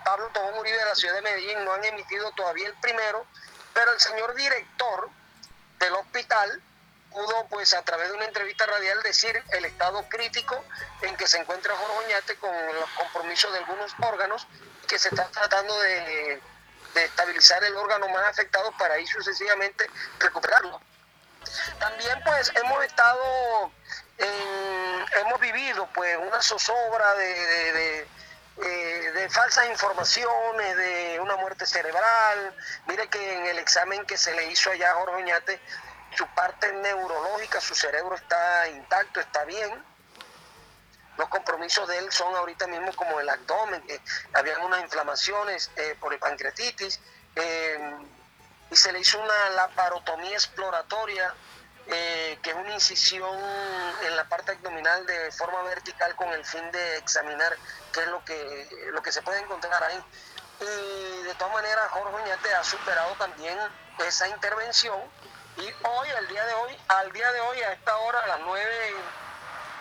[0.04, 1.64] Pablo Tobón Uribe de la ciudad de Medellín.
[1.64, 3.26] No han emitido todavía el primero
[3.72, 5.08] Pero el señor director
[5.78, 6.62] del hospital
[7.10, 10.64] pudo, pues a través de una entrevista radial, decir el estado crítico
[11.02, 14.46] en que se encuentra Jorge Oñate con los compromisos de algunos órganos
[14.88, 16.42] que se está tratando de,
[16.96, 19.88] estabilizar el órgano más afectado para ahí sucesivamente
[20.18, 20.80] recuperarlo.
[21.78, 23.70] También pues hemos estado,
[25.20, 28.06] hemos vivido pues una zozobra de,
[28.62, 32.54] eh, de, falsas informaciones, de una muerte cerebral.
[32.86, 35.60] Mire que en el examen que se le hizo allá a Jorge Oñate,
[36.16, 39.93] su parte neurológica, su cerebro está intacto, está bien.
[41.16, 44.00] Los compromisos de él son ahorita mismo como el abdomen, que
[44.32, 47.00] habían unas inflamaciones eh, por pancreatitis,
[47.36, 47.96] eh,
[48.70, 51.32] y se le hizo una laparotomía exploratoria,
[51.86, 53.38] eh, que es una incisión
[54.02, 57.56] en la parte abdominal de forma vertical con el fin de examinar
[57.92, 60.02] qué es lo que, lo que se puede encontrar ahí.
[60.60, 63.58] Y de todas maneras, Jorge Oñate ha superado también
[63.98, 64.98] esa intervención
[65.56, 68.40] y hoy, al día de hoy, al día de hoy, a esta hora, a las
[68.40, 68.94] 9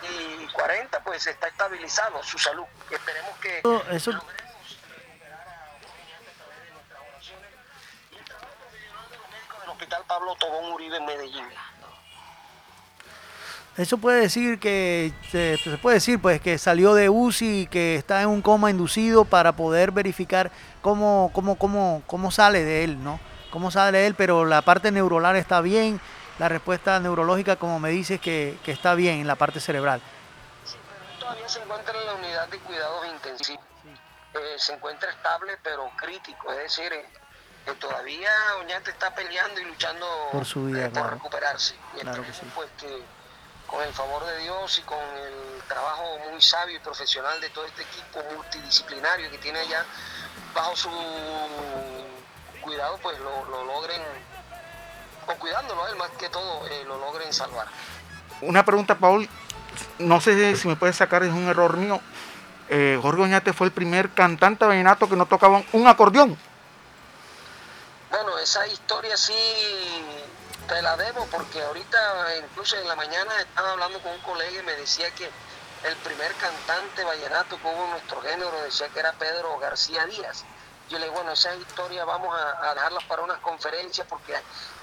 [0.04, 2.64] y 40, pues está estabilizado su salud.
[2.90, 3.58] Esperemos que
[3.90, 7.50] eso, logremos recuperar a a través de nuestras oraciones
[8.12, 11.44] y el trabajo profesional de los médicos del Hospital Pablo Tobón Uribe en Medellín.
[13.76, 17.96] Eso puede decir que se, se, puede decir pues que salió de UCI y que
[17.96, 23.02] está en un coma inducido para poder verificar cómo, cómo, cómo, cómo sale de él,
[23.02, 23.18] ¿no?
[23.54, 26.00] cómo sale él, pero la parte neuronal está bien,
[26.38, 30.00] la respuesta neurológica, como me dices, que, que está bien en la parte cerebral.
[30.64, 30.76] Sí,
[31.18, 33.64] todavía se encuentra en la unidad de cuidados intensivos.
[34.34, 37.06] Eh, se encuentra estable, pero crítico, es decir, eh,
[37.64, 38.30] que todavía
[38.60, 41.76] Oñate está peleando y luchando por, su vida, eh, por recuperarse.
[41.96, 42.42] Y claro que sí.
[42.54, 43.02] pues que
[43.66, 47.64] con el favor de Dios y con el trabajo muy sabio y profesional de todo
[47.64, 49.84] este equipo multidisciplinario que tiene allá
[50.54, 50.90] bajo su
[52.60, 54.02] cuidado pues lo, logren,
[55.26, 57.66] o cuidándolo él más que todo, eh, lo logren salvar.
[58.40, 59.28] Una pregunta, Paul,
[59.98, 62.00] no sé si me puedes sacar, es un error mío.
[62.68, 66.36] Eh, Jorge Oñate fue el primer cantante vallenato que no tocaba un acordeón.
[68.10, 69.34] Bueno, esa historia sí
[70.68, 71.98] te la debo porque ahorita,
[72.38, 75.28] incluso en la mañana, estaba hablando con un colega y me decía que
[75.84, 80.44] el primer cantante vallenato que hubo en nuestro género decía que era Pedro García Díaz.
[80.90, 84.34] Yo le digo, bueno, esa historia vamos a, dejarlas para unas conferencias porque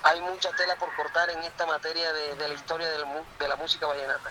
[0.04, 4.30] hay mucha tela por cortar en esta materia de, la historia de la música vallenata.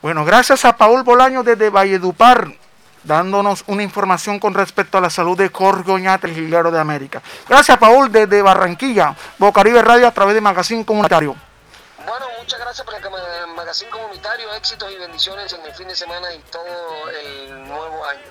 [0.00, 2.48] Bueno, gracias a Paul Bolaño desde Valledupar,
[3.04, 7.22] dándonos una información con respecto a la salud de Jorge Oñate, el de América.
[7.48, 11.36] Gracias, Paul, desde Barranquilla, Bocaribe Radio a través de Magazine Comunitario.
[12.06, 16.32] Bueno, muchas gracias por el Magazine Comunitario, éxitos y bendiciones en el fin de semana
[16.34, 18.22] y todo el nuevo año.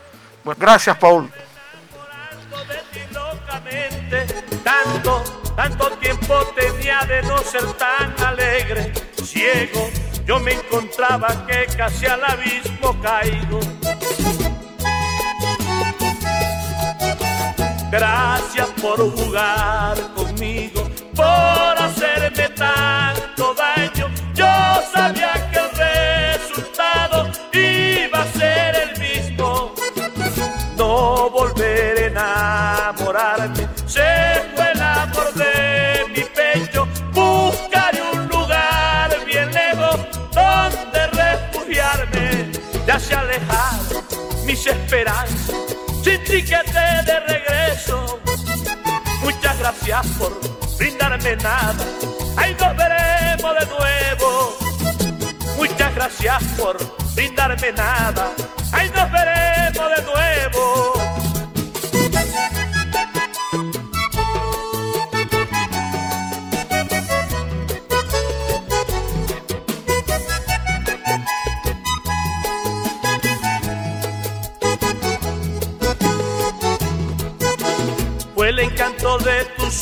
[0.44, 1.32] Bueno, gracias, Paul
[4.64, 5.24] Tanto,
[5.56, 8.94] tanto tiempo tenía de no ser tan alegre.
[9.24, 9.90] Ciego,
[10.26, 13.60] yo me encontraba que casi al abismo caigo.
[17.92, 24.23] Gracias por jugar conmigo, por hacerme tanto daño.
[49.86, 50.40] Gracias por
[50.78, 51.86] brindarme nada.
[52.38, 54.58] Ahí nos veremos de nuevo.
[55.58, 56.78] Muchas gracias por
[57.16, 58.32] brindarme nada.
[58.72, 60.73] Ahí nos veremos de nuevo.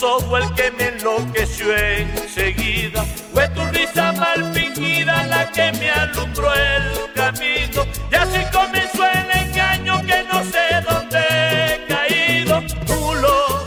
[0.03, 3.03] El que me enloqueció enseguida.
[3.33, 7.85] Fue tu risa mal fingida la que me alumbró el camino.
[8.11, 12.61] Y así comenzó el engaño que no sé dónde he caído.
[12.87, 13.63] Nulo.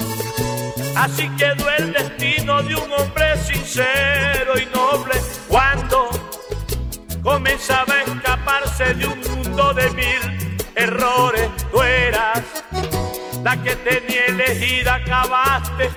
[0.96, 5.14] Así quedó el destino de un hombre sincero y noble.
[5.46, 6.08] Cuando
[7.22, 12.42] comenzaba a escaparse de un mundo de mil errores, tú eras
[13.44, 15.90] la que tenía elegida, acabaste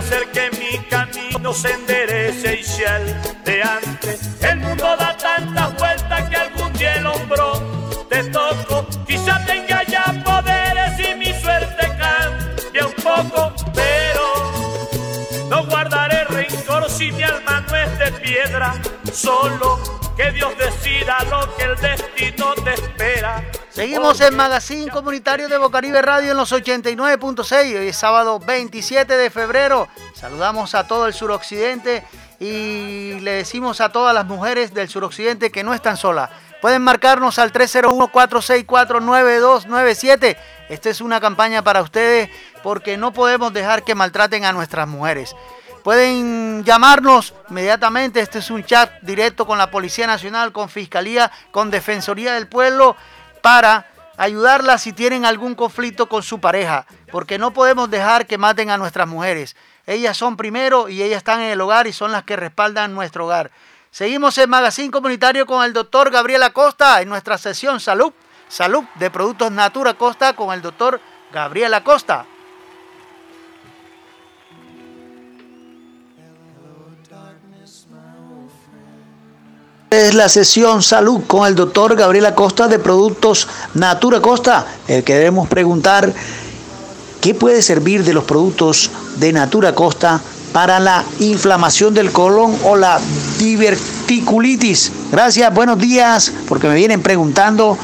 [0.00, 4.42] hacer que mi camino se enderece y sea el de antes.
[4.42, 8.86] El mundo da tantas vueltas que algún día el hombro te toco.
[9.06, 14.26] Quizá tenga ya poderes y mi suerte cambia un poco, pero
[15.50, 18.80] no guardaré rencor si mi alma no es de piedra.
[19.12, 19.78] Solo
[20.16, 23.42] que Dios decida lo que el destino te espera.
[23.70, 27.78] Seguimos en Magazine Comunitario de Bocaribe Radio en los 89.6.
[27.78, 29.86] Hoy es sábado 27 de febrero.
[30.12, 32.04] Saludamos a todo el suroccidente
[32.40, 36.30] y le decimos a todas las mujeres del suroccidente que no están solas.
[36.60, 40.36] Pueden marcarnos al 301-464-9297.
[40.68, 42.28] Esta es una campaña para ustedes
[42.64, 45.36] porque no podemos dejar que maltraten a nuestras mujeres.
[45.84, 48.18] Pueden llamarnos inmediatamente.
[48.20, 52.96] Este es un chat directo con la Policía Nacional, con Fiscalía, con Defensoría del Pueblo
[53.40, 58.70] para ayudarlas si tienen algún conflicto con su pareja, porque no podemos dejar que maten
[58.70, 59.56] a nuestras mujeres.
[59.86, 63.24] Ellas son primero y ellas están en el hogar y son las que respaldan nuestro
[63.24, 63.50] hogar.
[63.90, 68.12] Seguimos en Magazine Comunitario con el doctor Gabriel Acosta en nuestra sesión Salud,
[68.48, 71.00] Salud de Productos Natura Costa con el doctor
[71.32, 72.26] Gabriel Acosta.
[79.90, 84.64] Es la sesión Salud con el doctor Gabriel Acosta de Productos Natura Costa.
[84.86, 86.14] El que preguntar
[87.20, 90.20] qué puede servir de los productos de Natura Costa
[90.52, 93.00] para la inflamación del colon o la
[93.40, 94.92] diverticulitis.
[95.10, 97.76] Gracias, buenos días, porque me vienen preguntando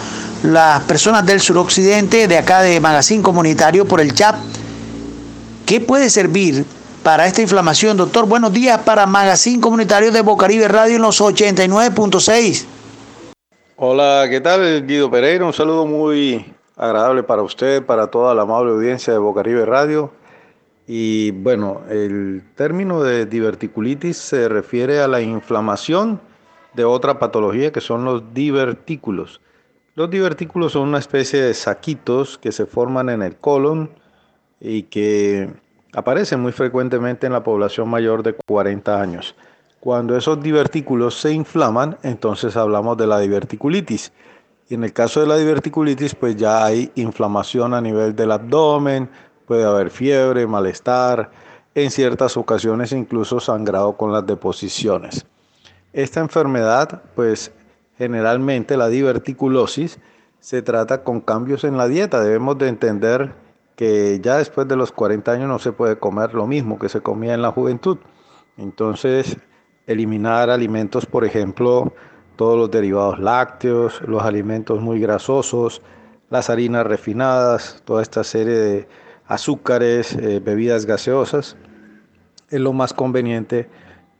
[0.44, 4.36] las personas del suroccidente de acá de Magazine Comunitario por el chat.
[5.66, 6.64] ¿Qué puede servir
[7.06, 8.26] para esta inflamación, doctor?
[8.26, 12.66] Buenos días para Magazine Comunitario de Bocaribe Radio en los 89.6.
[13.76, 15.44] Hola, ¿qué tal Guido Pereira?
[15.46, 20.10] Un saludo muy agradable para usted, para toda la amable audiencia de Bocaribe Radio.
[20.88, 26.20] Y bueno, el término de diverticulitis se refiere a la inflamación
[26.74, 29.40] de otra patología que son los divertículos.
[29.94, 33.90] Los divertículos son una especie de saquitos que se forman en el colon
[34.60, 35.54] y que
[35.96, 39.34] aparecen muy frecuentemente en la población mayor de 40 años.
[39.80, 44.12] Cuando esos divertículos se inflaman, entonces hablamos de la diverticulitis.
[44.68, 49.08] Y en el caso de la diverticulitis, pues ya hay inflamación a nivel del abdomen,
[49.46, 51.30] puede haber fiebre, malestar,
[51.74, 55.24] en ciertas ocasiones incluso sangrado con las deposiciones.
[55.94, 57.52] Esta enfermedad, pues
[57.96, 59.98] generalmente la diverticulosis,
[60.40, 62.20] se trata con cambios en la dieta.
[62.20, 63.45] Debemos de entender
[63.76, 67.02] que ya después de los 40 años no se puede comer lo mismo que se
[67.02, 67.98] comía en la juventud.
[68.56, 69.36] Entonces,
[69.86, 71.92] eliminar alimentos, por ejemplo,
[72.36, 75.82] todos los derivados lácteos, los alimentos muy grasosos,
[76.30, 78.88] las harinas refinadas, toda esta serie de
[79.26, 81.56] azúcares, eh, bebidas gaseosas,
[82.48, 83.68] es lo más conveniente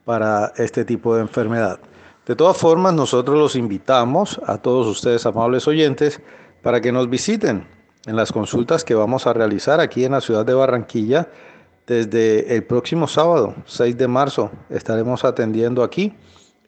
[0.05, 1.81] para este tipo de enfermedad.
[2.27, 6.21] De todas formas, nosotros los invitamos a todos ustedes, amables oyentes,
[6.63, 7.76] para que nos visiten
[8.07, 11.29] en las consultas que vamos a realizar aquí en la ciudad de Barranquilla.
[11.87, 16.15] Desde el próximo sábado, 6 de marzo, estaremos atendiendo aquí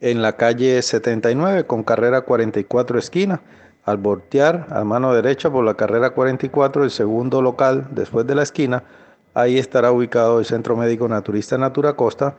[0.01, 3.41] en la calle 79 con carrera 44 esquina
[3.85, 8.43] al voltear a mano derecha por la carrera 44, el segundo local después de la
[8.43, 8.85] esquina,
[9.33, 12.37] ahí estará ubicado el Centro Médico Naturista Natura Costa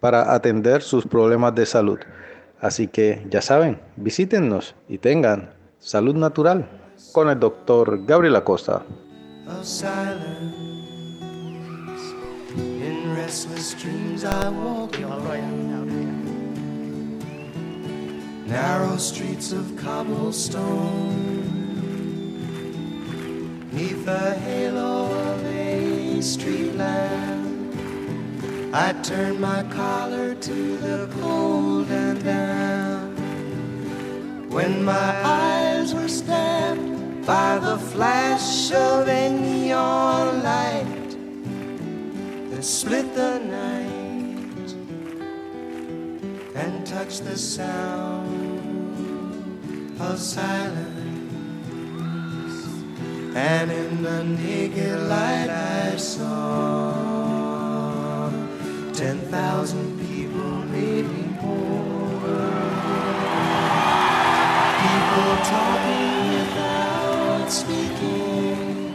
[0.00, 2.00] para atender sus problemas de salud.
[2.60, 6.68] Así que ya saben, visítennos y tengan salud natural
[7.12, 8.82] con el doctor Gabriel Acosta.
[18.48, 21.44] narrow streets of cobblestone.
[23.72, 27.74] Neath the halo of a street lamp,
[28.74, 33.18] I turned my collar to the cold and damp.
[34.50, 35.67] When my eyes were stabbed
[37.28, 41.10] by the flash of a neon light
[42.48, 44.72] that split the night
[46.54, 48.30] and touched the sound
[50.00, 50.86] of silence.
[53.36, 56.94] And in the naked light I saw
[58.94, 62.38] ten thousand people making poor.
[64.80, 66.07] People talking
[67.48, 68.94] without speaking.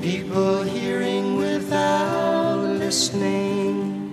[0.00, 4.10] People hearing without listening.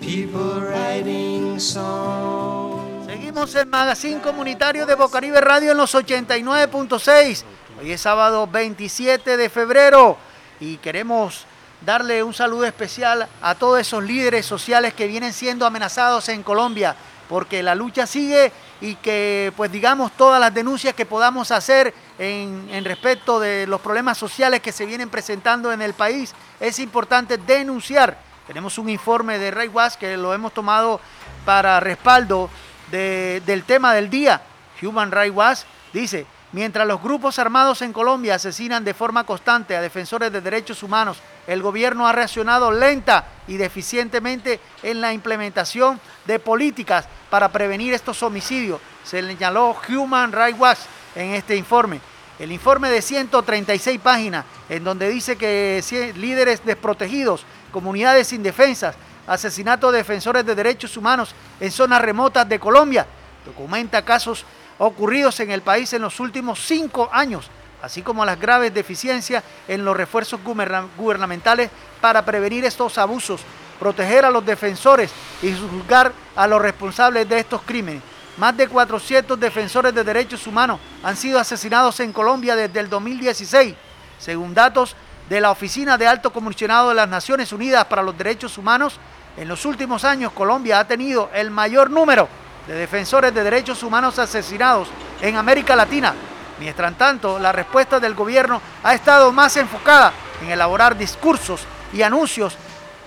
[0.00, 3.06] People writing songs.
[3.06, 7.44] Seguimos en Magazine Comunitario de Bocaribe Radio en los 89.6.
[7.80, 10.16] Hoy es sábado 27 de febrero
[10.60, 11.44] y queremos
[11.84, 16.96] darle un saludo especial a todos esos líderes sociales que vienen siendo amenazados en Colombia,
[17.28, 18.50] porque la lucha sigue
[18.80, 23.80] y que, pues digamos, todas las denuncias que podamos hacer en, en respecto de los
[23.80, 29.38] problemas sociales que se vienen presentando en el país, es importante denunciar Tenemos un informe
[29.38, 31.00] de Ray Watts que lo hemos tomado
[31.44, 32.48] para respaldo
[32.92, 34.40] de- del tema del día.
[34.82, 35.58] Human Rights Watch
[35.92, 36.26] dice,
[36.56, 41.18] mientras los grupos armados en Colombia asesinan de forma constante a defensores de derechos humanos,
[41.46, 48.22] el gobierno ha reaccionado lenta y deficientemente en la implementación de políticas para prevenir estos
[48.22, 50.78] homicidios, se señaló Human Rights Watch
[51.14, 52.00] en este informe.
[52.38, 55.84] El informe de 136 páginas, en donde dice que
[56.16, 58.96] líderes desprotegidos, comunidades indefensas,
[59.26, 63.06] asesinatos de defensores de derechos humanos en zonas remotas de Colombia,
[63.44, 64.46] documenta casos
[64.78, 67.48] ocurridos en el país en los últimos cinco años,
[67.82, 71.70] así como las graves deficiencias en los refuerzos guberna- gubernamentales
[72.00, 73.40] para prevenir estos abusos,
[73.78, 75.10] proteger a los defensores
[75.42, 78.02] y juzgar a los responsables de estos crímenes.
[78.38, 83.74] Más de 400 defensores de derechos humanos han sido asesinados en Colombia desde el 2016,
[84.18, 84.94] según datos
[85.28, 88.98] de la Oficina de Alto Comisionado de las Naciones Unidas para los Derechos Humanos.
[89.36, 92.28] En los últimos años, Colombia ha tenido el mayor número
[92.66, 94.88] de defensores de derechos humanos asesinados
[95.20, 96.14] en América Latina.
[96.58, 100.12] Mientras tanto, la respuesta del gobierno ha estado más enfocada
[100.42, 101.62] en elaborar discursos
[101.92, 102.56] y anuncios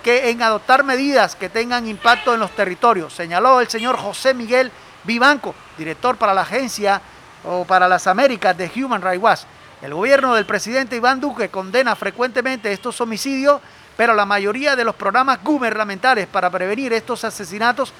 [0.02, 4.70] que en adoptar medidas que tengan impacto en los territorios, señaló el señor José Miguel
[5.04, 7.00] Vivanco, director para la agencia
[7.44, 9.40] o para las Américas de Human Rights Watch.
[9.82, 13.60] El gobierno del presidente Iván Duque condena frecuentemente estos homicidios,
[13.96, 17.92] pero la mayoría de los programas gubernamentales para prevenir estos asesinatos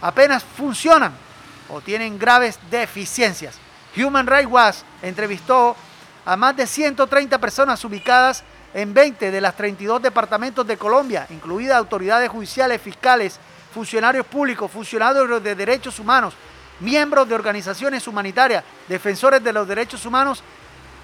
[0.00, 1.12] apenas funcionan
[1.68, 3.58] o tienen graves deficiencias.
[3.96, 5.76] Human Rights Watch entrevistó
[6.24, 8.44] a más de 130 personas ubicadas
[8.74, 13.38] en 20 de las 32 departamentos de Colombia, incluidas autoridades judiciales, fiscales,
[13.72, 16.34] funcionarios públicos, funcionarios de derechos humanos,
[16.80, 20.42] miembros de organizaciones humanitarias, defensores de los derechos humanos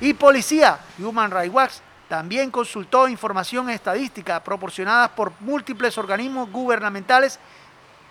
[0.00, 0.78] y policía.
[0.98, 1.72] Human Rights Watch
[2.08, 7.38] también consultó información estadística proporcionada por múltiples organismos gubernamentales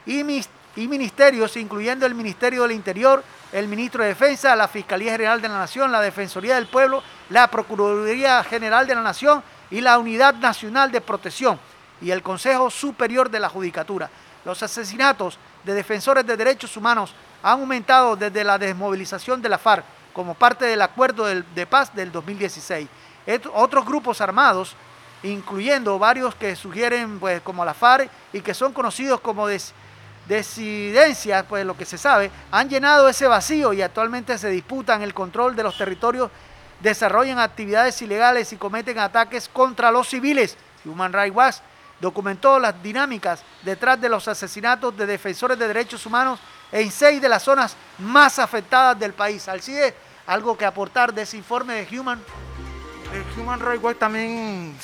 [0.06, 0.24] y,
[0.76, 5.48] y ministerios, incluyendo el Ministerio del Interior, el Ministro de Defensa, la Fiscalía General de
[5.50, 10.34] la Nación, la Defensoría del Pueblo, la Procuraduría General de la Nación y la Unidad
[10.36, 11.60] Nacional de Protección
[12.02, 14.10] y el Consejo Superior de la Judicatura.
[14.46, 17.14] Los asesinatos de defensores de derechos humanos
[17.44, 22.12] han aumentado desde la desmovilización de la FARC como parte del acuerdo de paz del
[22.12, 22.88] 2016.
[23.26, 24.76] Et- otros grupos armados
[25.24, 29.74] incluyendo varios que sugieren, pues, como la FARC y que son conocidos como des-
[30.28, 35.14] disidencias, pues lo que se sabe, han llenado ese vacío y actualmente se disputan el
[35.14, 36.32] control de los territorios,
[36.80, 40.58] desarrollan actividades ilegales y cometen ataques contra los civiles.
[40.86, 41.56] Human Rights Watch
[42.00, 46.40] documentó las dinámicas detrás de los asesinatos de defensores de derechos humanos
[46.72, 49.48] en seis de las zonas más afectadas del país.
[49.48, 49.96] Alcide,
[50.28, 52.22] algo que aportar de ese informe de Human
[53.14, 54.76] El Human Rights Watch también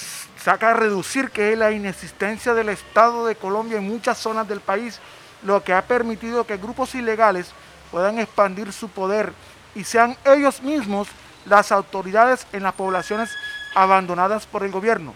[0.41, 4.61] saca a reducir que es la inexistencia del Estado de Colombia en muchas zonas del
[4.61, 4.99] país,
[5.43, 7.51] lo que ha permitido que grupos ilegales
[7.91, 9.33] puedan expandir su poder
[9.75, 11.07] y sean ellos mismos
[11.45, 13.29] las autoridades en las poblaciones
[13.75, 15.13] abandonadas por el gobierno.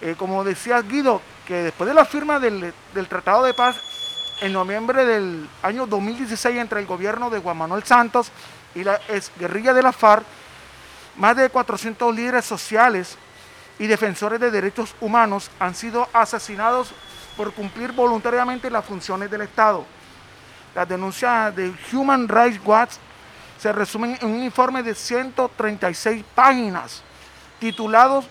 [0.00, 3.76] Eh, como decía Guido, que después de la firma del, del Tratado de Paz
[4.40, 8.32] en noviembre del año 2016 entre el gobierno de Juan Manuel Santos
[8.74, 9.00] y la
[9.38, 10.24] guerrilla de la FARC,
[11.16, 13.16] más de 400 líderes sociales
[13.78, 16.92] y defensores de derechos humanos han sido asesinados
[17.36, 19.84] por cumplir voluntariamente las funciones del Estado.
[20.74, 22.92] Las denuncias de Human Rights Watch
[23.58, 27.02] se resumen en un informe de 136 páginas
[27.58, 28.26] titulados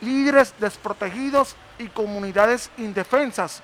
[0.00, 3.62] Líderes desprotegidos y comunidades indefensas,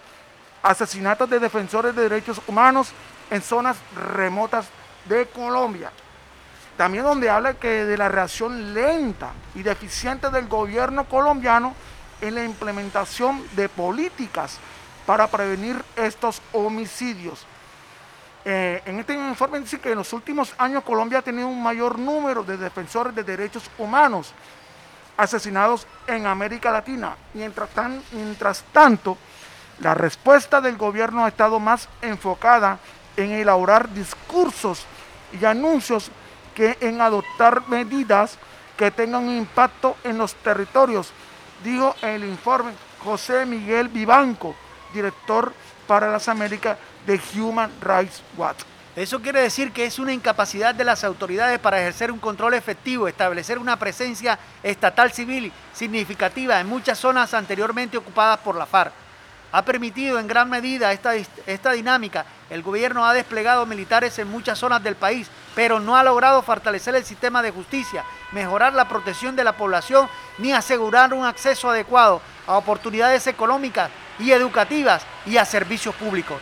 [0.63, 2.93] asesinatos de defensores de derechos humanos
[3.29, 3.77] en zonas
[4.15, 4.69] remotas
[5.09, 5.91] de Colombia.
[6.77, 11.75] También donde habla que de la reacción lenta y deficiente del gobierno colombiano
[12.21, 14.59] en la implementación de políticas
[15.07, 17.47] para prevenir estos homicidios.
[18.45, 21.99] Eh, en este informe dice que en los últimos años Colombia ha tenido un mayor
[21.99, 24.33] número de defensores de derechos humanos
[25.17, 27.17] asesinados en América Latina.
[27.35, 29.19] Mientras, tan- mientras tanto,
[29.81, 32.79] la respuesta del gobierno ha estado más enfocada
[33.17, 34.85] en elaborar discursos
[35.39, 36.11] y anuncios
[36.55, 38.39] que en adoptar medidas
[38.77, 41.13] que tengan impacto en los territorios,
[41.63, 44.55] dijo el informe José Miguel Vivanco,
[44.93, 45.53] director
[45.87, 48.63] para las Américas de Human Rights Watch.
[48.97, 53.07] Eso quiere decir que es una incapacidad de las autoridades para ejercer un control efectivo,
[53.07, 58.93] establecer una presencia estatal civil significativa en muchas zonas anteriormente ocupadas por la FARC.
[59.53, 62.27] Ha permitido en gran medida esta, esta dinámica.
[62.51, 66.95] El gobierno ha desplegado militares en muchas zonas del país, pero no ha logrado fortalecer
[66.95, 72.21] el sistema de justicia, mejorar la protección de la población, ni asegurar un acceso adecuado
[72.47, 76.39] a oportunidades económicas y educativas y a servicios públicos.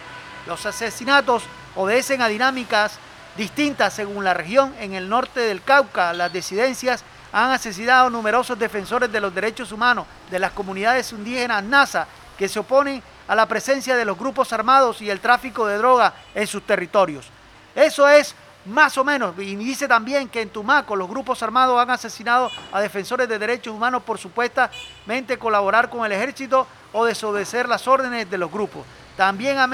[0.46, 1.44] Los asesinatos
[1.74, 2.98] obedecen a dinámicas
[3.36, 4.74] distintas según la región.
[4.80, 10.06] En el norte del Cauca, las disidencias han asesinado numerosos defensores de los derechos humanos
[10.30, 12.06] de las comunidades indígenas NASA
[12.36, 16.14] que se oponen a la presencia de los grupos armados y el tráfico de droga
[16.34, 17.26] en sus territorios.
[17.74, 18.34] Eso es
[18.66, 22.80] más o menos, y dice también que en Tumaco los grupos armados han asesinado a
[22.80, 28.38] defensores de derechos humanos por supuestamente colaborar con el ejército o desobedecer las órdenes de
[28.38, 28.84] los grupos.
[29.16, 29.72] También han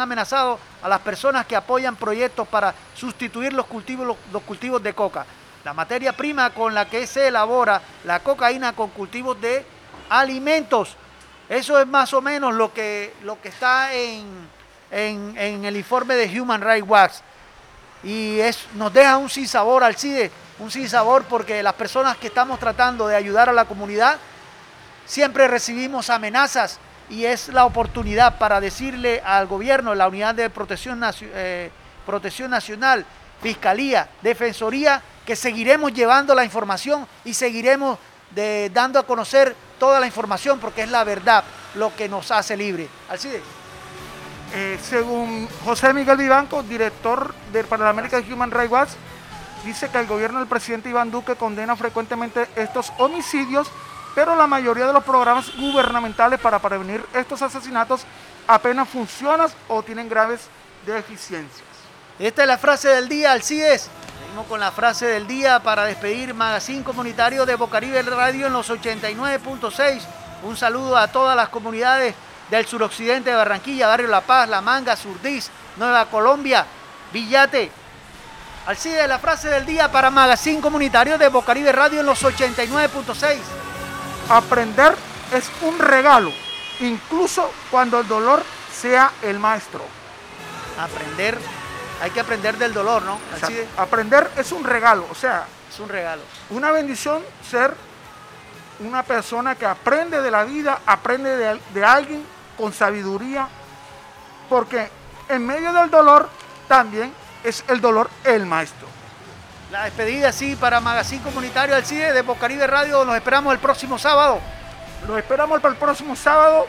[0.00, 5.24] amenazado a las personas que apoyan proyectos para sustituir los cultivos, los cultivos de coca.
[5.64, 9.64] La materia prima con la que se elabora la cocaína con cultivos de
[10.10, 10.96] alimentos.
[11.48, 14.24] Eso es más o menos lo que, lo que está en,
[14.90, 17.12] en, el informe de Human Rights Watch.
[18.02, 22.58] Y es, nos deja un sinsabor al CIDE, un sinsabor porque las personas que estamos
[22.58, 24.18] tratando de ayudar a la comunidad
[25.06, 26.78] siempre recibimos amenazas
[27.10, 31.70] y es la oportunidad para decirle al gobierno, la unidad de protección, eh,
[32.06, 33.04] protección nacional,
[33.42, 37.98] fiscalía, defensoría, que seguiremos llevando la información y seguiremos
[38.72, 41.44] dando a conocer toda la información porque es la verdad
[41.74, 42.88] lo que nos hace libre.
[43.08, 43.42] Alcide.
[44.52, 48.90] Eh, según José Miguel Vivanco, director del American Human Rights Watch,
[49.64, 53.68] dice que el gobierno del presidente Iván Duque condena frecuentemente estos homicidios,
[54.14, 58.02] pero la mayoría de los programas gubernamentales para prevenir estos asesinatos
[58.46, 60.42] apenas funcionan o tienen graves
[60.86, 61.64] deficiencias.
[62.18, 63.90] Esta es la frase del día, Alcides
[64.42, 70.00] con la frase del día para despedir Magazine Comunitario de Bocaribe Radio en los 89.6.
[70.42, 72.16] Un saludo a todas las comunidades
[72.50, 76.66] del suroccidente de Barranquilla, Barrio La Paz, La Manga, Surdís, Nueva Colombia,
[77.12, 77.70] Villate.
[78.66, 83.36] Alcide, la frase del día para Magazine Comunitario de Bocaribe Radio en los 89.6.
[84.30, 84.96] Aprender
[85.32, 86.32] es un regalo,
[86.80, 89.84] incluso cuando el dolor sea el maestro.
[90.78, 91.38] Aprender
[92.02, 93.18] hay que aprender del dolor, ¿no?
[93.76, 96.22] aprender es un regalo, o sea, es un regalo.
[96.50, 97.74] Una bendición ser
[98.80, 102.24] una persona que aprende de la vida, aprende de, de alguien
[102.56, 103.48] con sabiduría,
[104.48, 104.88] porque
[105.28, 106.28] en medio del dolor
[106.68, 108.88] también es el dolor el maestro.
[109.70, 113.04] La despedida, sí, para Magazine Comunitario del CIDE de Bocaribe Radio.
[113.04, 114.38] Nos esperamos el próximo sábado.
[115.06, 116.66] Los esperamos para el próximo sábado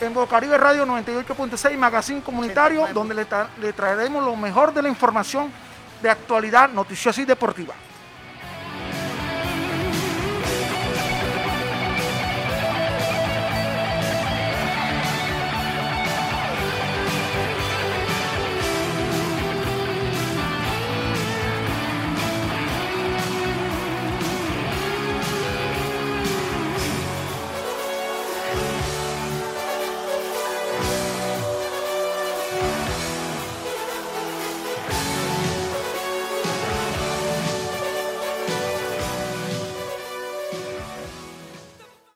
[0.00, 3.26] en Bocaribe Radio 98.6, Magazine Comunitario, donde le,
[3.60, 5.50] le traeremos lo mejor de la información
[6.02, 7.74] de actualidad noticiosa y deportiva.